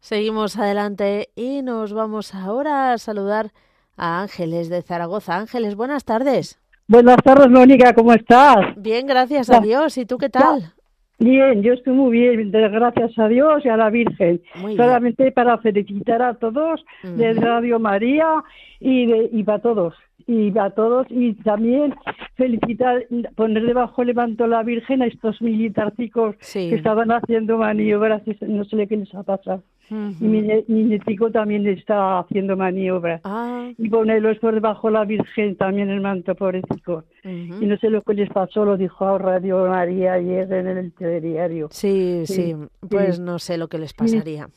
[0.00, 3.50] Seguimos adelante y nos vamos ahora a saludar
[3.96, 5.36] a Ángeles de Zaragoza.
[5.36, 6.58] Ángeles, buenas tardes.
[6.86, 8.74] Buenas tardes, Mónica, ¿cómo estás?
[8.76, 9.98] Bien, gracias a Dios.
[9.98, 10.72] ¿Y tú qué tal?
[11.18, 14.40] Bien, yo estoy muy bien, gracias a Dios y a la Virgen.
[14.76, 18.44] Solamente para felicitar a todos de Radio María
[18.78, 19.94] y, de, y para todos
[20.28, 21.94] y a todos y también
[22.36, 28.86] felicitar, poner debajo levanto la Virgen a estos militarcicos que estaban haciendo maniobras, no sé
[28.86, 29.62] qué les ha pasado.
[29.90, 33.22] Y mi, nietico también está haciendo maniobras.
[33.24, 33.70] Ah.
[33.78, 37.04] Y ponerlo por debajo la Virgen también el manto pobrecito.
[37.24, 40.92] Y no sé lo que les pasó, lo dijo a Radio María ayer en el
[40.92, 41.68] telediario.
[41.70, 42.54] Sí, sí,
[42.90, 44.50] pues no sé lo que les pasaría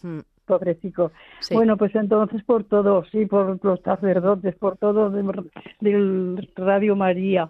[1.52, 7.50] Bueno, pues entonces por todos, sí, por los sacerdotes, por todo del, Radio María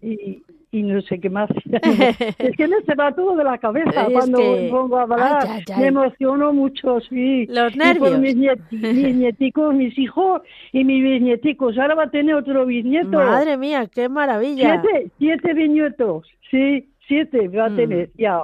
[0.00, 0.42] y,
[0.72, 1.50] y no sé qué más.
[2.38, 4.38] es que me se va todo de la cabeza cuando
[4.70, 5.62] pongo a hablar.
[5.78, 7.46] Me emociono mucho, sí.
[7.46, 8.10] Los nervios.
[8.10, 8.34] por mis,
[8.70, 10.40] mis nieticos, mis hijos
[10.72, 11.76] y mis bisnieticos.
[11.78, 13.18] Ahora va a tener otro bisnieto.
[13.18, 14.80] Madre mía, qué maravilla.
[14.80, 17.76] Siete, siete bisnietos, sí, siete va a mm.
[17.76, 18.42] tener, ya.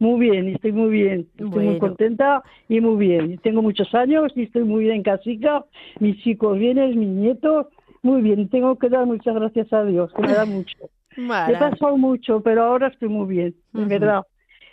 [0.00, 1.28] Muy bien, estoy muy bien.
[1.36, 3.38] Estoy muy contenta y muy bien.
[3.38, 5.66] Tengo muchos años y estoy muy bien casica.
[6.00, 7.66] Mis chicos vienen, mis nietos.
[8.02, 8.48] Muy bien.
[8.48, 10.78] Tengo que dar muchas gracias a Dios, que me da mucho.
[11.16, 14.22] He pasado mucho, pero ahora estoy muy bien, de verdad.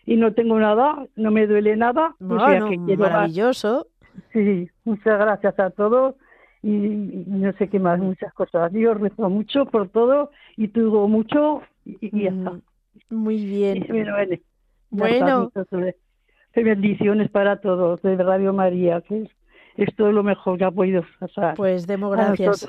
[0.05, 2.15] Y no tengo nada, no me duele nada.
[2.19, 3.87] Bueno, maravilloso.
[4.31, 6.15] Sí, muchas gracias a todos
[6.63, 8.71] y, no sé qué más, muchas cosas.
[8.71, 12.53] Dios rezo mucho por todo y tuvo mucho y, ya está.
[13.09, 13.85] Muy bien.
[13.89, 14.37] Bueno.
[16.55, 19.29] Bendiciones para todos de Radio María, que
[19.77, 21.55] es, todo lo mejor que ha podido pasar.
[21.55, 22.67] Pues demos gracias.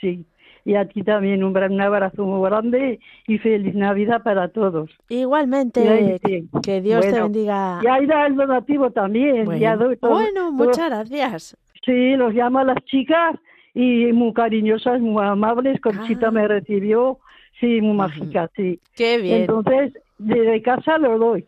[0.00, 0.26] Sí.
[0.66, 4.90] Y aquí también un, un abrazo muy grande y feliz Navidad para todos.
[5.10, 6.20] Igualmente,
[6.62, 7.80] que Dios te bendiga.
[7.82, 9.44] Y ahí da el donativo también.
[9.44, 11.56] Bueno, muchas gracias.
[11.84, 13.36] Sí, los llamo a las chicas
[13.74, 15.80] y muy cariñosas, muy amables.
[15.80, 16.30] Conchita ah.
[16.30, 17.18] me recibió,
[17.60, 18.80] sí, muy mágica, sí.
[18.96, 19.42] Qué bien.
[19.42, 19.92] Entonces,
[20.24, 21.44] desde casa lo doy.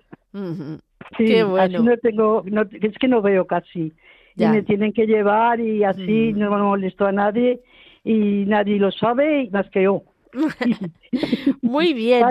[1.17, 1.83] Sí, Qué bueno.
[1.83, 3.93] no tengo, no, es que no veo casi.
[4.37, 7.61] Y me tienen que llevar y así no me molesto a nadie
[8.05, 10.03] y nadie lo sabe más que yo.
[11.63, 12.25] Muy bien.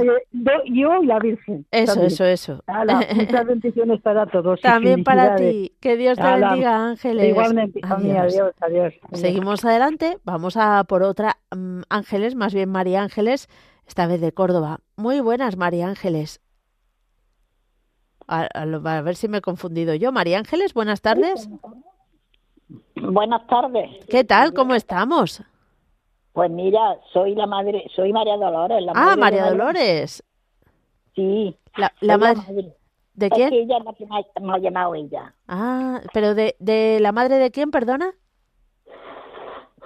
[0.66, 1.66] Yo y la Virgen.
[1.72, 2.64] Eso, eso, eso.
[3.16, 4.62] muchas bendiciones para todos.
[4.62, 5.72] También para ti.
[5.80, 7.30] Que Dios te bendiga, Ángeles.
[7.30, 8.54] Igualmente, adiós.
[8.62, 10.18] adiós, Seguimos adelante.
[10.24, 13.48] Vamos a por otra mm, Ángeles, más bien María Ángeles,
[13.88, 14.80] esta vez de Córdoba.
[14.96, 16.42] Muy buenas, María Ángeles.
[18.28, 20.12] A, ver si me he confundido yo.
[20.12, 21.48] María Ángeles, buenas tardes.
[22.96, 23.90] Buenas tardes.
[24.10, 24.54] ¿Qué tal?
[24.54, 25.44] ¿Cómo estamos?
[26.34, 28.84] Pues mira, soy la madre, soy María Dolores.
[28.84, 30.24] La ah, María Dolores.
[31.16, 31.56] Sí.
[32.02, 32.74] La, madre.
[33.14, 33.50] ¿De quién?
[33.50, 34.06] Que ella es la que
[34.42, 35.34] me ha, llamado ella.
[35.48, 38.14] Ah, pero de, de la madre de quién, perdona?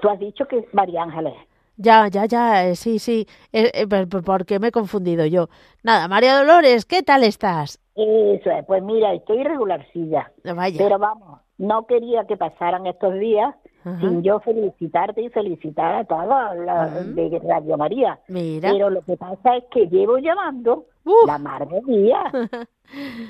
[0.01, 1.35] Tú has dicho que es María Ángeles.
[1.81, 3.25] Ya, ya, ya, eh, sí, sí.
[3.53, 5.47] Eh, eh, ¿Por qué me he confundido yo?
[5.81, 7.79] Nada, María Dolores, ¿qué tal estás?
[7.95, 10.29] Eso es, pues mira, estoy regularcilla.
[10.43, 10.77] Vaya.
[10.77, 16.57] Pero vamos, no quería que pasaran estos días sin yo felicitarte y felicitar a todas
[16.57, 18.19] las de Radio María.
[18.27, 18.71] Mira.
[18.71, 20.85] Pero lo que pasa es que llevo llamando
[21.25, 22.23] la madre mía.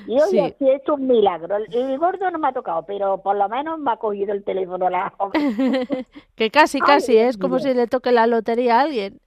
[0.06, 0.40] Y hoy sí.
[0.40, 1.56] así es un milagro.
[1.56, 4.88] El, gordo no me ha tocado, pero por lo menos me ha cogido el teléfono
[4.88, 5.12] la
[6.34, 9.20] Que casi, casi es como si le toque la lotería a alguien.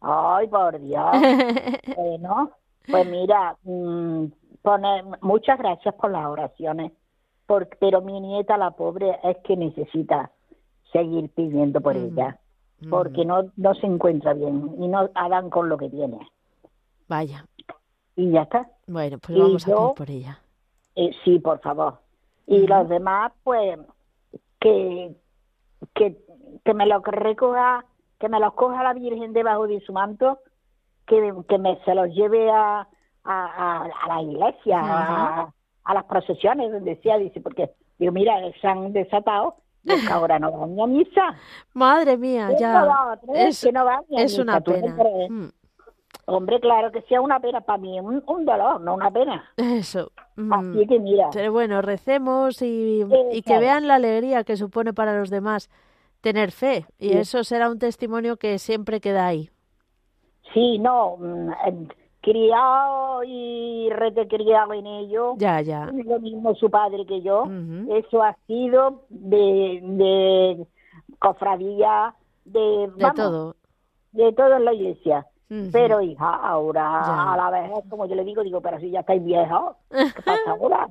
[0.00, 1.10] Ay, por Dios.
[1.96, 2.50] bueno,
[2.90, 4.24] pues mira, mm,
[4.62, 6.90] pone, muchas gracias por las oraciones.
[7.78, 10.32] pero mi nieta, la pobre, es que necesita
[10.92, 12.04] seguir pidiendo por mm.
[12.04, 12.38] ella.
[12.90, 13.28] Porque mm.
[13.28, 16.18] no, no se encuentra bien y no hagan con lo que tiene.
[17.08, 17.44] Vaya
[18.16, 18.68] y ya está.
[18.86, 20.40] Bueno, pues vamos a ir por ella.
[20.94, 21.98] Eh, sí, por favor.
[22.46, 23.78] Y los demás, pues,
[24.60, 25.14] que,
[25.94, 26.18] que,
[26.64, 27.84] que me los recoja,
[28.18, 30.38] que me los coja la Virgen debajo de su manto,
[31.06, 32.86] que, que me se los lleve a,
[33.24, 35.52] a, a, la iglesia, a,
[35.84, 40.52] a, las procesiones, donde sea, dice, porque, digo, mira, se han desatado que ahora no
[40.52, 41.34] van a misa.
[41.74, 43.18] Madre mía, ya.
[43.34, 44.96] es, que no van es una pena.
[46.26, 49.44] Hombre, claro que sea una pena para mí, un, dolor, no una pena.
[49.56, 50.12] Eso.
[50.36, 50.52] Mm.
[50.52, 51.28] Así que mira.
[51.32, 55.68] Pero bueno, recemos y, y que vean la alegría que supone para los demás
[56.20, 56.86] tener fe.
[56.98, 59.50] Y eso será un testimonio que siempre queda ahí.
[60.54, 61.50] Sí, no, mm,
[62.22, 63.90] criado y
[64.28, 65.34] criado en ello.
[65.36, 65.86] Ya, ya.
[65.86, 67.44] Lo mismo su padre que yo.
[67.90, 70.66] Eso ha sido de, de
[71.18, 72.14] cofradía,
[72.44, 72.90] de...
[72.96, 73.56] De todo.
[74.12, 75.26] De todo en la iglesia
[75.72, 79.24] Pero hija, ahora a la vez, como yo le digo, digo, pero si ya estáis
[79.24, 80.88] viejos, ¿qué pasa ahora?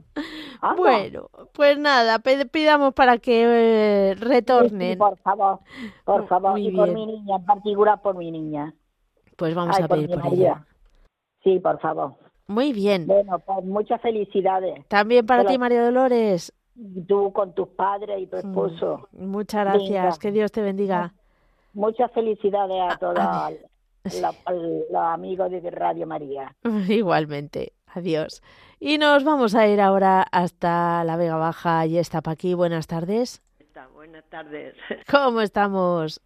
[0.75, 4.97] Bueno, pues nada, pidamos para que eh, retornen.
[4.97, 5.59] por favor,
[6.03, 8.73] por favor, y por mi niña, en particular por mi niña.
[9.35, 10.65] Pues vamos a pedir por, ella.
[11.43, 12.15] Sí, por favor.
[12.47, 13.07] Muy bien.
[13.07, 14.85] Bueno, pues muchas felicidades.
[14.87, 16.53] También para ti, María Dolores.
[17.07, 19.07] Tú con tus padres y tu mm, esposo.
[19.13, 21.13] Muchas gracias, que Dios te bendiga.
[21.73, 23.17] Muchas felicidades a todos
[24.89, 26.53] los amigos de Radio María.
[26.89, 28.41] Igualmente, adiós.
[28.79, 32.53] Y nos vamos a ir ahora hasta la Vega Baja y está aquí.
[32.53, 33.41] Buenas tardes.
[33.93, 34.75] buenas tardes.
[35.09, 36.21] ¿Cómo estamos?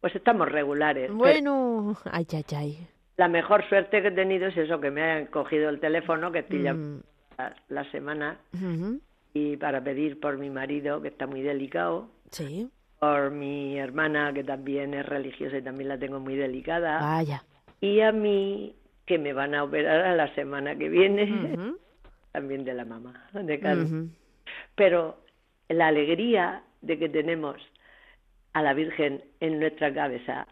[0.00, 1.12] Pues estamos regulares.
[1.12, 2.88] Bueno, ay, ay, ay.
[3.20, 6.38] La mejor suerte que he tenido es eso, que me hayan cogido el teléfono, que
[6.38, 7.02] estoy mm.
[7.68, 8.38] la, semana,
[9.34, 12.08] y para pedir por mi marido, que está muy delicado.
[12.30, 12.70] Sí.
[12.98, 16.98] Por mi hermana, que también es religiosa y también la tengo muy delicada.
[16.98, 17.44] Vaya.
[17.82, 21.74] Y a mí, que me van a operar a la semana que viene,
[22.32, 23.90] también de la mamá, de Carlos.
[24.74, 25.18] Pero
[25.68, 27.56] la alegría de que tenemos
[28.54, 30.46] a la Virgen en nuestra cabeza,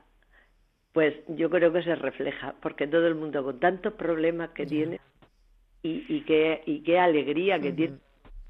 [0.99, 4.99] pues yo creo que se refleja, porque todo el mundo con tantos problemas que tiene
[5.81, 7.99] y, y, qué, y qué alegría que tiene,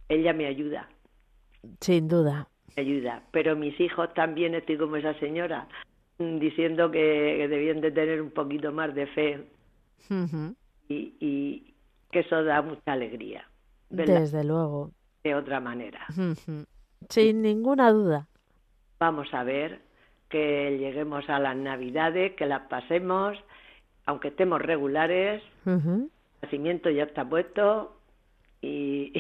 [0.09, 0.88] ella me ayuda.
[1.78, 2.49] Sin duda.
[2.74, 5.68] Me ayuda, pero mis hijos también estoy como esa señora,
[6.18, 9.44] diciendo que, debían de tener un poquito más de fe
[10.88, 11.74] y, y,
[12.11, 13.46] que eso da mucha alegría.
[13.90, 14.92] Desde luego.
[15.22, 16.07] De otra manera.
[17.11, 18.26] Sin ninguna duda
[18.99, 19.80] vamos a ver
[20.29, 23.37] que lleguemos a las navidades, que las pasemos,
[24.07, 26.11] aunque estemos regulares, el
[26.43, 27.97] nacimiento ya está puesto
[28.61, 29.12] y,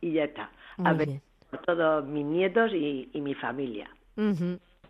[0.00, 0.50] y, ya está.
[0.84, 1.20] a ver
[1.50, 3.90] por todos mis nietos y, mi familia.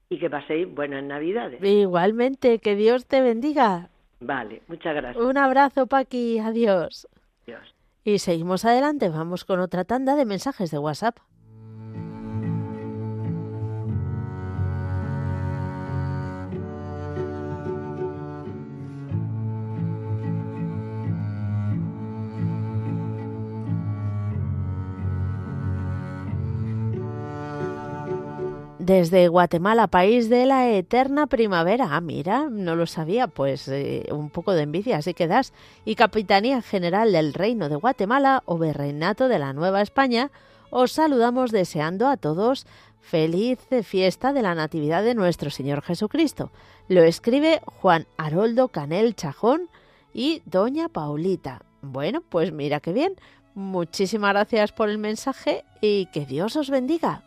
[0.08, 1.62] Y que paséis buenas navidades.
[1.62, 3.88] Igualmente, que Dios te bendiga.
[4.20, 5.24] Vale, muchas gracias.
[5.24, 7.08] Un abrazo, Paqui, adiós.
[7.46, 7.74] Adiós.
[8.04, 11.18] Y seguimos adelante, vamos con otra tanda de mensajes de WhatsApp.
[28.90, 31.90] Desde Guatemala, país de la eterna primavera.
[31.92, 35.52] Ah, mira, no lo sabía, pues eh, un poco de envidia, así que das.
[35.84, 40.32] Y Capitanía General del Reino de Guatemala o Virreinato de la Nueva España,
[40.70, 42.66] os saludamos deseando a todos
[43.00, 46.50] feliz fiesta de la Natividad de nuestro Señor Jesucristo.
[46.88, 49.70] Lo escribe Juan Haroldo Canel Chajón
[50.12, 51.62] y Doña Paulita.
[51.80, 53.14] Bueno, pues mira qué bien.
[53.54, 57.22] Muchísimas gracias por el mensaje y que Dios os bendiga.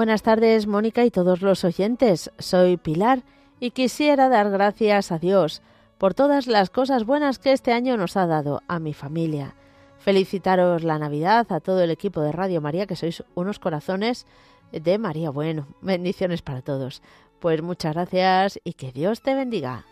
[0.00, 2.30] Buenas tardes, Mónica y todos los oyentes.
[2.38, 3.22] Soy Pilar
[3.60, 5.60] y quisiera dar gracias a Dios
[5.98, 9.56] por todas las cosas buenas que este año nos ha dado a mi familia.
[9.98, 14.24] Felicitaros la Navidad a todo el equipo de Radio María, que sois unos corazones
[14.72, 15.66] de María Bueno.
[15.82, 17.02] Bendiciones para todos.
[17.38, 19.84] Pues muchas gracias y que Dios te bendiga.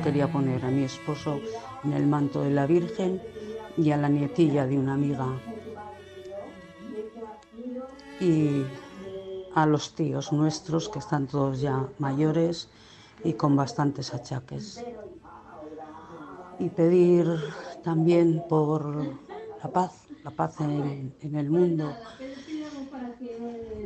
[0.00, 1.40] Quería poner a mi esposo
[1.84, 3.20] en el manto de la Virgen
[3.76, 5.26] y a la nietilla de una amiga.
[8.20, 8.62] Y
[9.54, 12.68] a los tíos nuestros, que están todos ya mayores
[13.22, 14.84] y con bastantes achaques.
[16.58, 17.26] Y pedir
[17.82, 18.96] también por
[19.62, 21.92] la paz, la paz en, en el mundo,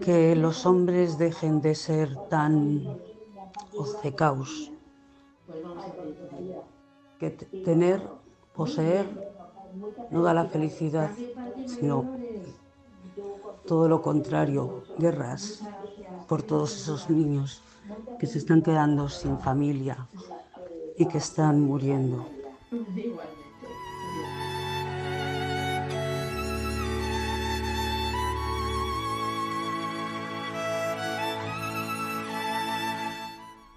[0.03, 2.99] que los hombres dejen de ser tan
[3.77, 4.73] obcecaos
[7.18, 8.03] que tener,
[8.55, 9.07] poseer,
[10.11, 11.11] no da la felicidad,
[11.66, 12.05] sino
[13.66, 15.62] todo lo contrario, guerras
[16.26, 17.62] por todos esos niños
[18.18, 20.09] que se están quedando sin familia
[20.97, 22.26] y que están muriendo.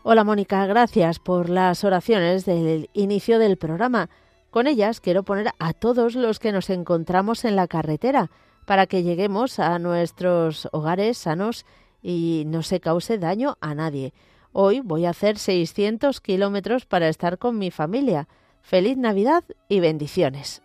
[0.04, 4.10] Hola Mónica, gracias por las oraciones del inicio del programa.
[4.50, 8.32] Con ellas quiero poner a todos los que nos encontramos en la carretera
[8.66, 11.68] para que lleguemos a nuestros hogares sanos
[12.02, 14.12] y no se cause daño a nadie.
[14.54, 18.28] Hoy voy a hacer 600 kilómetros para estar con mi familia.
[18.64, 20.64] Feliz Navidad y bendiciones.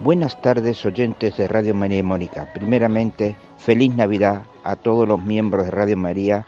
[0.00, 2.52] Buenas tardes, oyentes de Radio María y Mónica.
[2.52, 6.46] Primeramente, feliz Navidad a todos los miembros de Radio María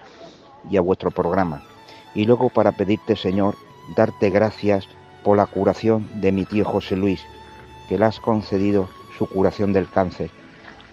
[0.71, 1.63] y a vuestro programa.
[2.15, 3.57] Y luego para pedirte, Señor,
[3.97, 4.87] darte gracias
[5.25, 7.23] por la curación de mi tío José Luis,
[7.89, 8.87] que le has concedido
[9.17, 10.31] su curación del cáncer.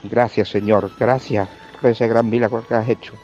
[0.03, 1.49] Gracias, Señor, gracias
[1.82, 3.16] por ese gran milagro que has hecho.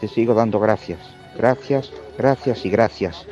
[0.00, 1.00] Te sigo dando gracias.
[1.36, 3.26] Gracias, gracias y gracias.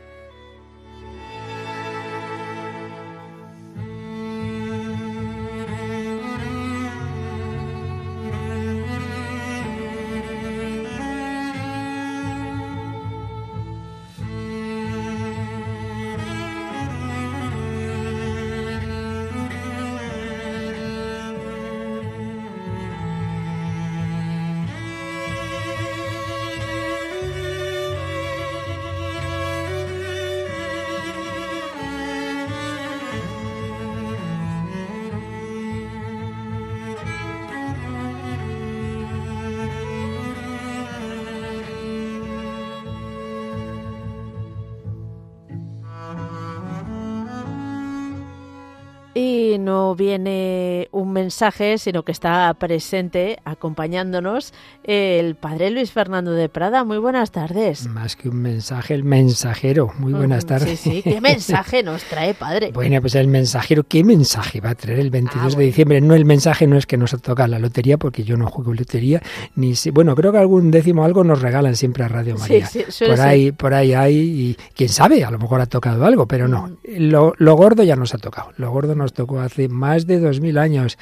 [51.31, 54.53] Mensaje, sino que está presente, acompañándonos,
[54.83, 56.83] el padre Luis Fernando de Prada.
[56.83, 57.87] Muy buenas tardes.
[57.87, 59.93] Más que un mensaje, el mensajero.
[60.01, 60.81] Muy buenas tardes.
[60.81, 61.03] Sí, sí.
[61.03, 62.72] ¿Qué mensaje nos trae, padre?
[62.72, 66.01] Bueno, pues el mensajero, ¿qué mensaje va a traer el 22 ah, de diciembre?
[66.01, 69.22] No, el mensaje no es que nos toca la lotería, porque yo no juego lotería,
[69.55, 72.66] ni si, bueno, creo que algún décimo algo nos regalan siempre a Radio María.
[72.66, 76.05] Sí, sí, por ahí, por ahí hay, y quién sabe, a lo mejor ha tocado
[76.05, 76.66] algo, pero no.
[76.66, 77.09] Mm.
[77.09, 78.51] Lo, lo gordo ya nos ha tocado.
[78.57, 80.99] Lo gordo nos tocó hace más de dos mil años,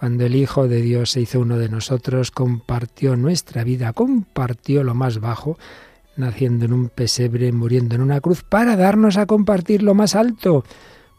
[0.00, 4.94] cuando el Hijo de Dios se hizo uno de nosotros, compartió nuestra vida, compartió lo
[4.94, 5.58] más bajo,
[6.16, 10.64] naciendo en un pesebre, muriendo en una cruz, para darnos a compartir lo más alto,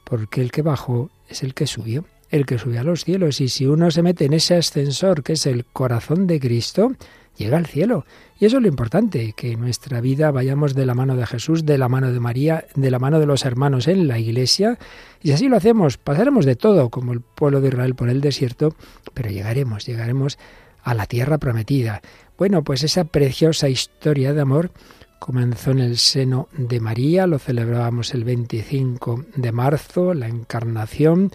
[0.04, 3.50] porque el que bajó es el que subió, el que subió a los cielos, y
[3.50, 6.94] si uno se mete en ese ascensor que es el corazón de Cristo,
[7.38, 8.06] llega al cielo.
[8.40, 11.66] Y eso es lo importante, que en nuestra vida vayamos de la mano de Jesús,
[11.66, 14.80] de la mano de María, de la mano de los hermanos en la iglesia.
[15.22, 18.22] Y si así lo hacemos, pasaremos de todo, como el pueblo de Israel por el
[18.22, 18.76] desierto,
[19.14, 20.40] pero llegaremos, llegaremos
[20.84, 22.02] a la tierra prometida.
[22.38, 24.72] Bueno, pues esa preciosa historia de amor
[25.20, 31.32] comenzó en el seno de María, lo celebrábamos el 25 de marzo, la encarnación.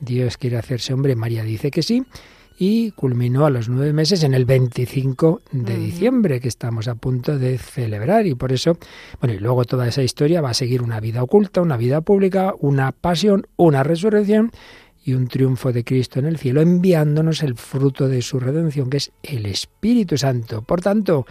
[0.00, 2.04] Dios quiere hacerse hombre, María dice que sí
[2.60, 7.38] y culminó a los nueve meses en el 25 de diciembre, que estamos a punto
[7.38, 8.26] de celebrar.
[8.26, 8.76] Y por eso,
[9.20, 12.54] bueno, y luego toda esa historia va a seguir una vida oculta, una vida pública,
[12.58, 14.50] una pasión, una resurrección
[15.04, 18.96] y un triunfo de Cristo en el cielo, enviándonos el fruto de su redención, que
[18.96, 20.62] es el Espíritu Santo.
[20.62, 21.26] Por tanto,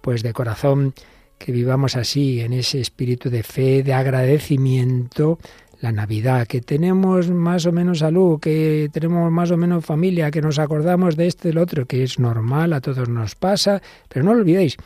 [0.00, 0.94] pues de corazón,
[1.38, 5.38] que vivamos así, en ese espíritu de fe, de agradecimiento,
[5.82, 10.40] la Navidad, que tenemos más o menos salud, que tenemos más o menos familia, que
[10.40, 14.32] nos acordamos de este del otro, que es normal, a todos nos pasa, pero no
[14.32, 14.76] lo olvidéis,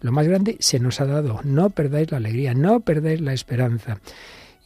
[0.00, 4.00] lo más grande se nos ha dado, no perdáis la alegría, no perdáis la esperanza.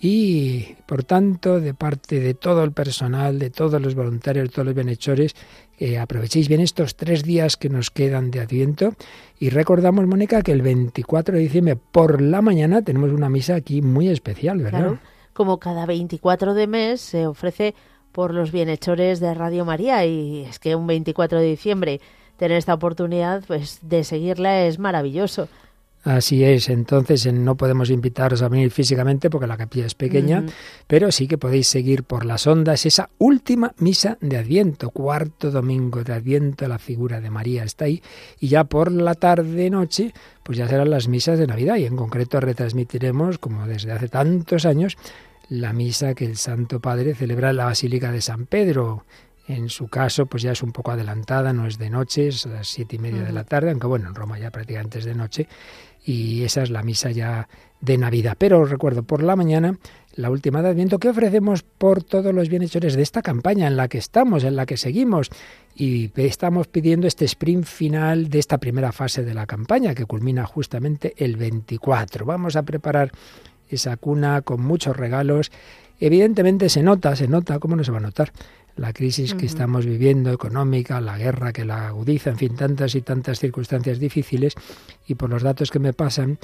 [0.01, 4.66] Y, por tanto, de parte de todo el personal, de todos los voluntarios, de todos
[4.66, 5.34] los bienhechores,
[5.76, 8.95] que aprovechéis bien estos tres días que nos quedan de Adviento.
[9.38, 13.82] Y recordamos, Mónica, que el 24 de diciembre por la mañana tenemos una misa aquí
[13.82, 15.01] muy especial, ¿verdad?
[15.33, 17.74] Como cada 24 de mes se ofrece
[18.12, 22.01] por los bienhechores de Radio María y es que un 24 de diciembre
[22.37, 25.49] tener esta oportunidad pues de seguirla es maravilloso.
[26.03, 30.46] Así es, entonces no podemos invitaros a venir físicamente porque la capilla es pequeña,
[30.86, 36.03] pero sí que podéis seguir por las ondas esa última misa de Adviento, cuarto domingo
[36.03, 38.03] de Adviento, la figura de María está ahí,
[38.38, 41.96] y ya por la tarde noche, pues ya serán las misas de Navidad, y en
[41.96, 44.96] concreto retransmitiremos, como desde hace tantos años,
[45.51, 49.05] la misa que el Santo Padre celebra en la Basílica de San Pedro.
[49.48, 52.51] En su caso, pues ya es un poco adelantada, no es de noche, es a
[52.51, 55.14] las siete y media de la tarde, aunque bueno, en Roma ya prácticamente es de
[55.16, 55.48] noche
[56.11, 57.48] y esa es la misa ya
[57.80, 58.34] de Navidad.
[58.36, 59.78] Pero os recuerdo, por la mañana,
[60.16, 63.86] la última de Adviento que ofrecemos por todos los bienhechores de esta campaña en la
[63.86, 65.30] que estamos, en la que seguimos.
[65.76, 70.46] Y estamos pidiendo este sprint final de esta primera fase de la campaña, que culmina
[70.46, 72.26] justamente el 24.
[72.26, 73.12] Vamos a preparar
[73.68, 75.52] esa cuna con muchos regalos.
[76.00, 78.32] Evidentemente se nota, se nota, ¿cómo no se va a notar?
[78.76, 83.02] La crisis que estamos viviendo económica, la guerra que la agudiza, en fin, tantas y
[83.02, 84.54] tantas circunstancias difíciles.
[85.06, 86.38] Y por los datos que me pasan,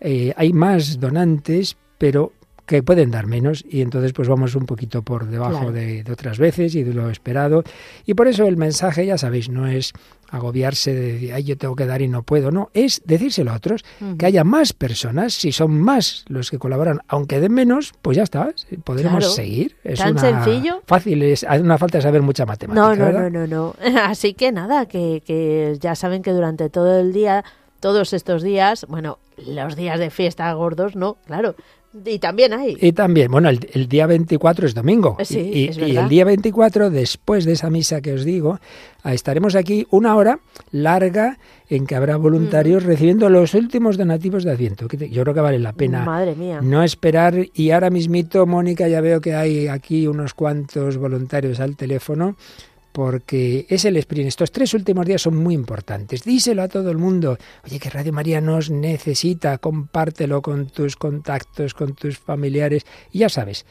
[0.00, 2.32] eh, hay más donantes, pero
[2.72, 6.74] que pueden dar menos y entonces pues vamos un poquito por debajo de, otras veces
[6.74, 7.64] y de lo esperado.
[8.06, 9.92] Y por eso el mensaje ya sabéis no es
[10.30, 13.56] agobiarse de decir ay yo tengo que dar y no puedo no es decírselo a
[13.56, 13.84] otros
[14.16, 18.22] que haya más personas si son más los que colaboran aunque den menos pues ya
[18.22, 19.76] está podremos seguir.
[19.84, 20.80] Es tan sencillo.
[20.86, 23.74] fácil es una falta de saber mucha matemática no no no no no.
[24.00, 27.44] Así que nada que, que ya saben que durante todo el día
[27.82, 31.56] todos estos días, bueno, los días de fiesta gordos, no, claro,
[32.04, 32.76] y también hay.
[32.80, 35.16] Y también, bueno, el, día 24 es domingo.
[35.22, 38.58] Sí, y, es y, el día 24, después de esa misa que os digo,
[39.04, 40.40] estaremos aquí una hora
[40.70, 41.38] larga
[41.68, 44.88] en que habrá voluntarios recibiendo los últimos donativos de Adviento.
[44.88, 46.60] Yo creo que vale la pena Madre mía.
[46.62, 47.34] no esperar.
[47.54, 52.36] Y ahora mismito, Mónica, ya veo que hay aquí unos cuantos voluntarios al teléfono
[52.92, 54.28] porque es el sprint.
[54.28, 56.22] Estos tres últimos días son muy importantes.
[56.24, 57.38] Díselo a todo el mundo.
[57.64, 59.58] Oye, que Radio María nos necesita.
[59.58, 62.84] Compártelo con tus contactos, con tus familiares.
[63.10, 63.64] Y ya sabes,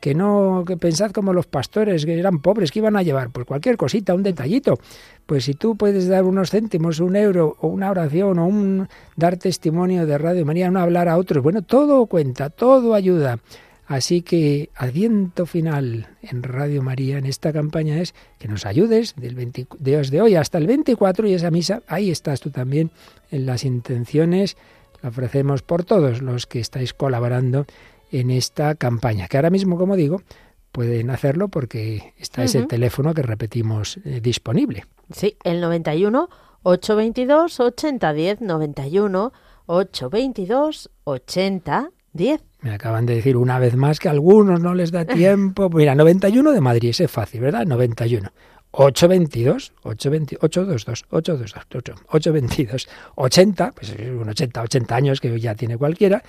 [0.00, 3.46] que no, que pensad como los pastores, que eran pobres, que iban a llevar, pues
[3.46, 4.78] cualquier cosita, un detallito.
[5.26, 9.36] Pues si tú puedes dar unos céntimos, un euro, o una oración, o un dar
[9.36, 13.38] testimonio de Radio María, no hablar a otros, bueno, todo cuenta, todo ayuda.
[13.88, 19.34] Así que Adviento final en Radio María en esta campaña es que nos ayudes del
[19.80, 22.90] de hoy hasta el 24 y esa misa, ahí estás tú también
[23.30, 24.58] en las intenciones,
[25.02, 27.64] la ofrecemos por todos los que estáis colaborando
[28.12, 30.20] en esta campaña, que ahora mismo, como digo,
[30.70, 34.84] pueden hacerlo porque está ese teléfono que repetimos eh, disponible.
[35.10, 36.28] Sí, el 91
[36.62, 39.32] 822 8010 91
[39.64, 40.90] 822
[42.14, 45.68] 8010 me acaban de decir una vez más que a algunos no les da tiempo.
[45.70, 47.66] Mira, 91 de Madrid, ese es fácil, ¿verdad?
[47.66, 48.30] 91.
[48.70, 50.44] 822, 822,
[51.10, 51.66] 822,
[52.02, 56.22] 822, 80, pues un 80, 80 años que ya tiene cualquiera,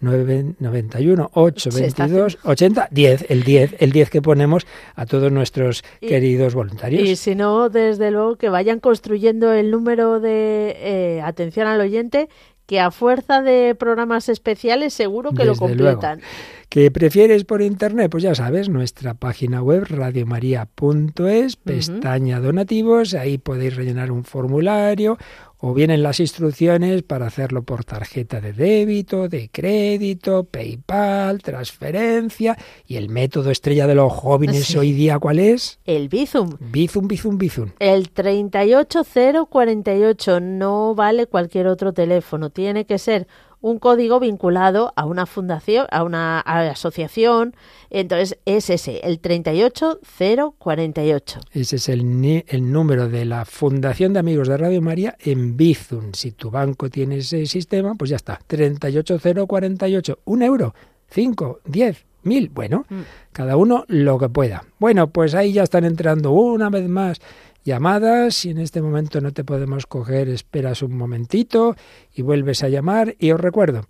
[0.00, 6.54] 9, 91, 822, 80, 10, el 10, el 10 que ponemos a todos nuestros queridos
[6.54, 7.02] voluntarios.
[7.02, 12.28] Y si no, desde luego que vayan construyendo el número de eh, atención al oyente
[12.66, 16.20] que a fuerza de programas especiales seguro que lo completan.
[16.68, 18.10] ¿Que prefieres por internet?
[18.10, 25.16] Pues ya sabes, nuestra página web radiomaria.es, pestaña donativos, ahí podéis rellenar un formulario
[25.58, 32.96] o vienen las instrucciones para hacerlo por tarjeta de débito, de crédito, PayPal, transferencia y
[32.96, 35.78] el método estrella de los jóvenes hoy día ¿cuál es?
[35.84, 36.56] El Bizum.
[36.60, 37.70] Bizum, Bizum, Bizum.
[37.78, 43.26] El 38048 no vale cualquier otro teléfono, tiene que ser
[43.60, 47.54] un código vinculado a una fundación, a una asociación.
[47.90, 51.40] Entonces es ese, el 38048.
[51.52, 56.12] Ese es el, el número de la Fundación de Amigos de Radio María en Bizum.
[56.12, 58.40] Si tu banco tiene ese sistema, pues ya está.
[58.46, 60.18] 38048.
[60.24, 60.74] Un euro.
[61.08, 62.50] Cinco, diez, mil.
[62.50, 63.00] Bueno, mm.
[63.32, 64.64] cada uno lo que pueda.
[64.78, 67.20] Bueno, pues ahí ya están entrando una vez más
[67.66, 68.36] llamadas.
[68.36, 71.76] Si en este momento no te podemos coger, esperas un momentito
[72.14, 73.14] y vuelves a llamar.
[73.18, 73.82] Y os recuerdo,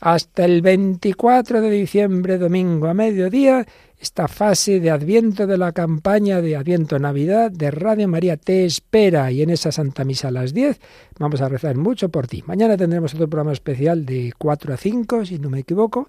[0.00, 3.66] hasta el 24 de diciembre, domingo a mediodía,
[3.98, 9.30] esta fase de Adviento de la campaña de Adviento Navidad de Radio María te espera
[9.30, 10.80] y en esa Santa Misa a las 10
[11.20, 12.42] vamos a rezar mucho por ti.
[12.46, 16.08] Mañana tendremos otro programa especial de 4 a 5, si no me equivoco,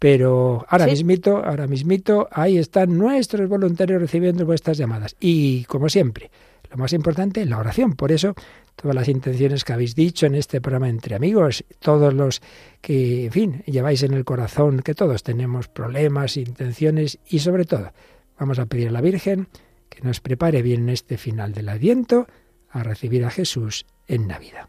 [0.00, 5.14] pero ahora mismito, ahora mismito, ahí están nuestros voluntarios recibiendo vuestras llamadas.
[5.20, 6.32] Y como siempre,
[6.70, 7.94] lo más importante, la oración.
[7.94, 8.34] Por eso,
[8.76, 12.40] todas las intenciones que habéis dicho en este programa entre amigos, todos los
[12.80, 17.92] que, en fin, lleváis en el corazón, que todos tenemos problemas, intenciones y sobre todo,
[18.38, 19.48] vamos a pedir a la Virgen
[19.88, 22.26] que nos prepare bien este final del Adviento
[22.70, 24.68] a recibir a Jesús en Navidad.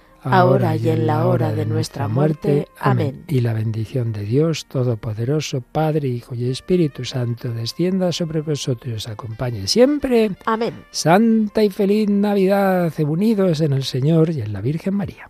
[0.23, 2.67] ahora y en la hora de nuestra muerte.
[2.79, 3.23] Amén.
[3.27, 8.95] Y la bendición de Dios Todopoderoso, Padre, Hijo y Espíritu Santo, descienda sobre vosotros y
[8.95, 10.31] os acompañe siempre.
[10.45, 10.85] Amén.
[10.91, 15.29] Santa y feliz Navidad, unidos en el Señor y en la Virgen María.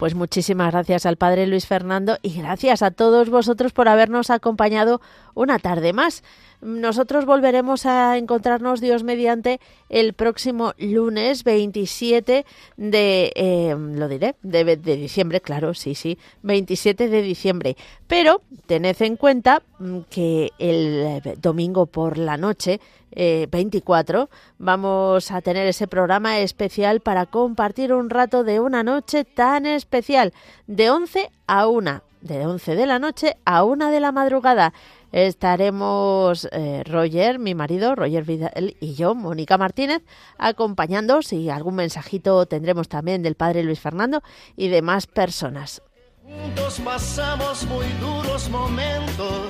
[0.00, 5.02] Pues muchísimas gracias al Padre Luis Fernando y gracias a todos vosotros por habernos acompañado
[5.34, 6.24] una tarde más.
[6.60, 12.44] Nosotros volveremos a encontrarnos, Dios mediante, el próximo lunes 27
[12.76, 17.76] de, eh, lo diré, de, diciembre, claro, sí, sí, 27 de diciembre.
[18.06, 22.80] Pero tened en cuenta mm, que el eh, domingo por la noche,
[23.12, 24.26] 24, eh,
[24.58, 30.32] vamos a tener ese programa especial para compartir un rato de una noche tan especial,
[30.66, 34.72] de 11 a 1, de 11 de la noche a 1 de la madrugada
[35.12, 40.02] estaremos eh, Roger, mi marido, Roger Vidal y yo, Mónica Martínez,
[40.38, 41.22] acompañando.
[41.22, 44.22] Si algún mensajito tendremos también del padre Luis Fernando
[44.56, 45.82] y demás personas.
[46.24, 49.48] Juntos pasamos muy duros momentos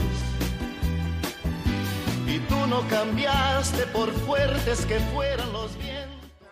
[2.26, 6.09] y tú no cambiaste por fuertes que fueran los vientos.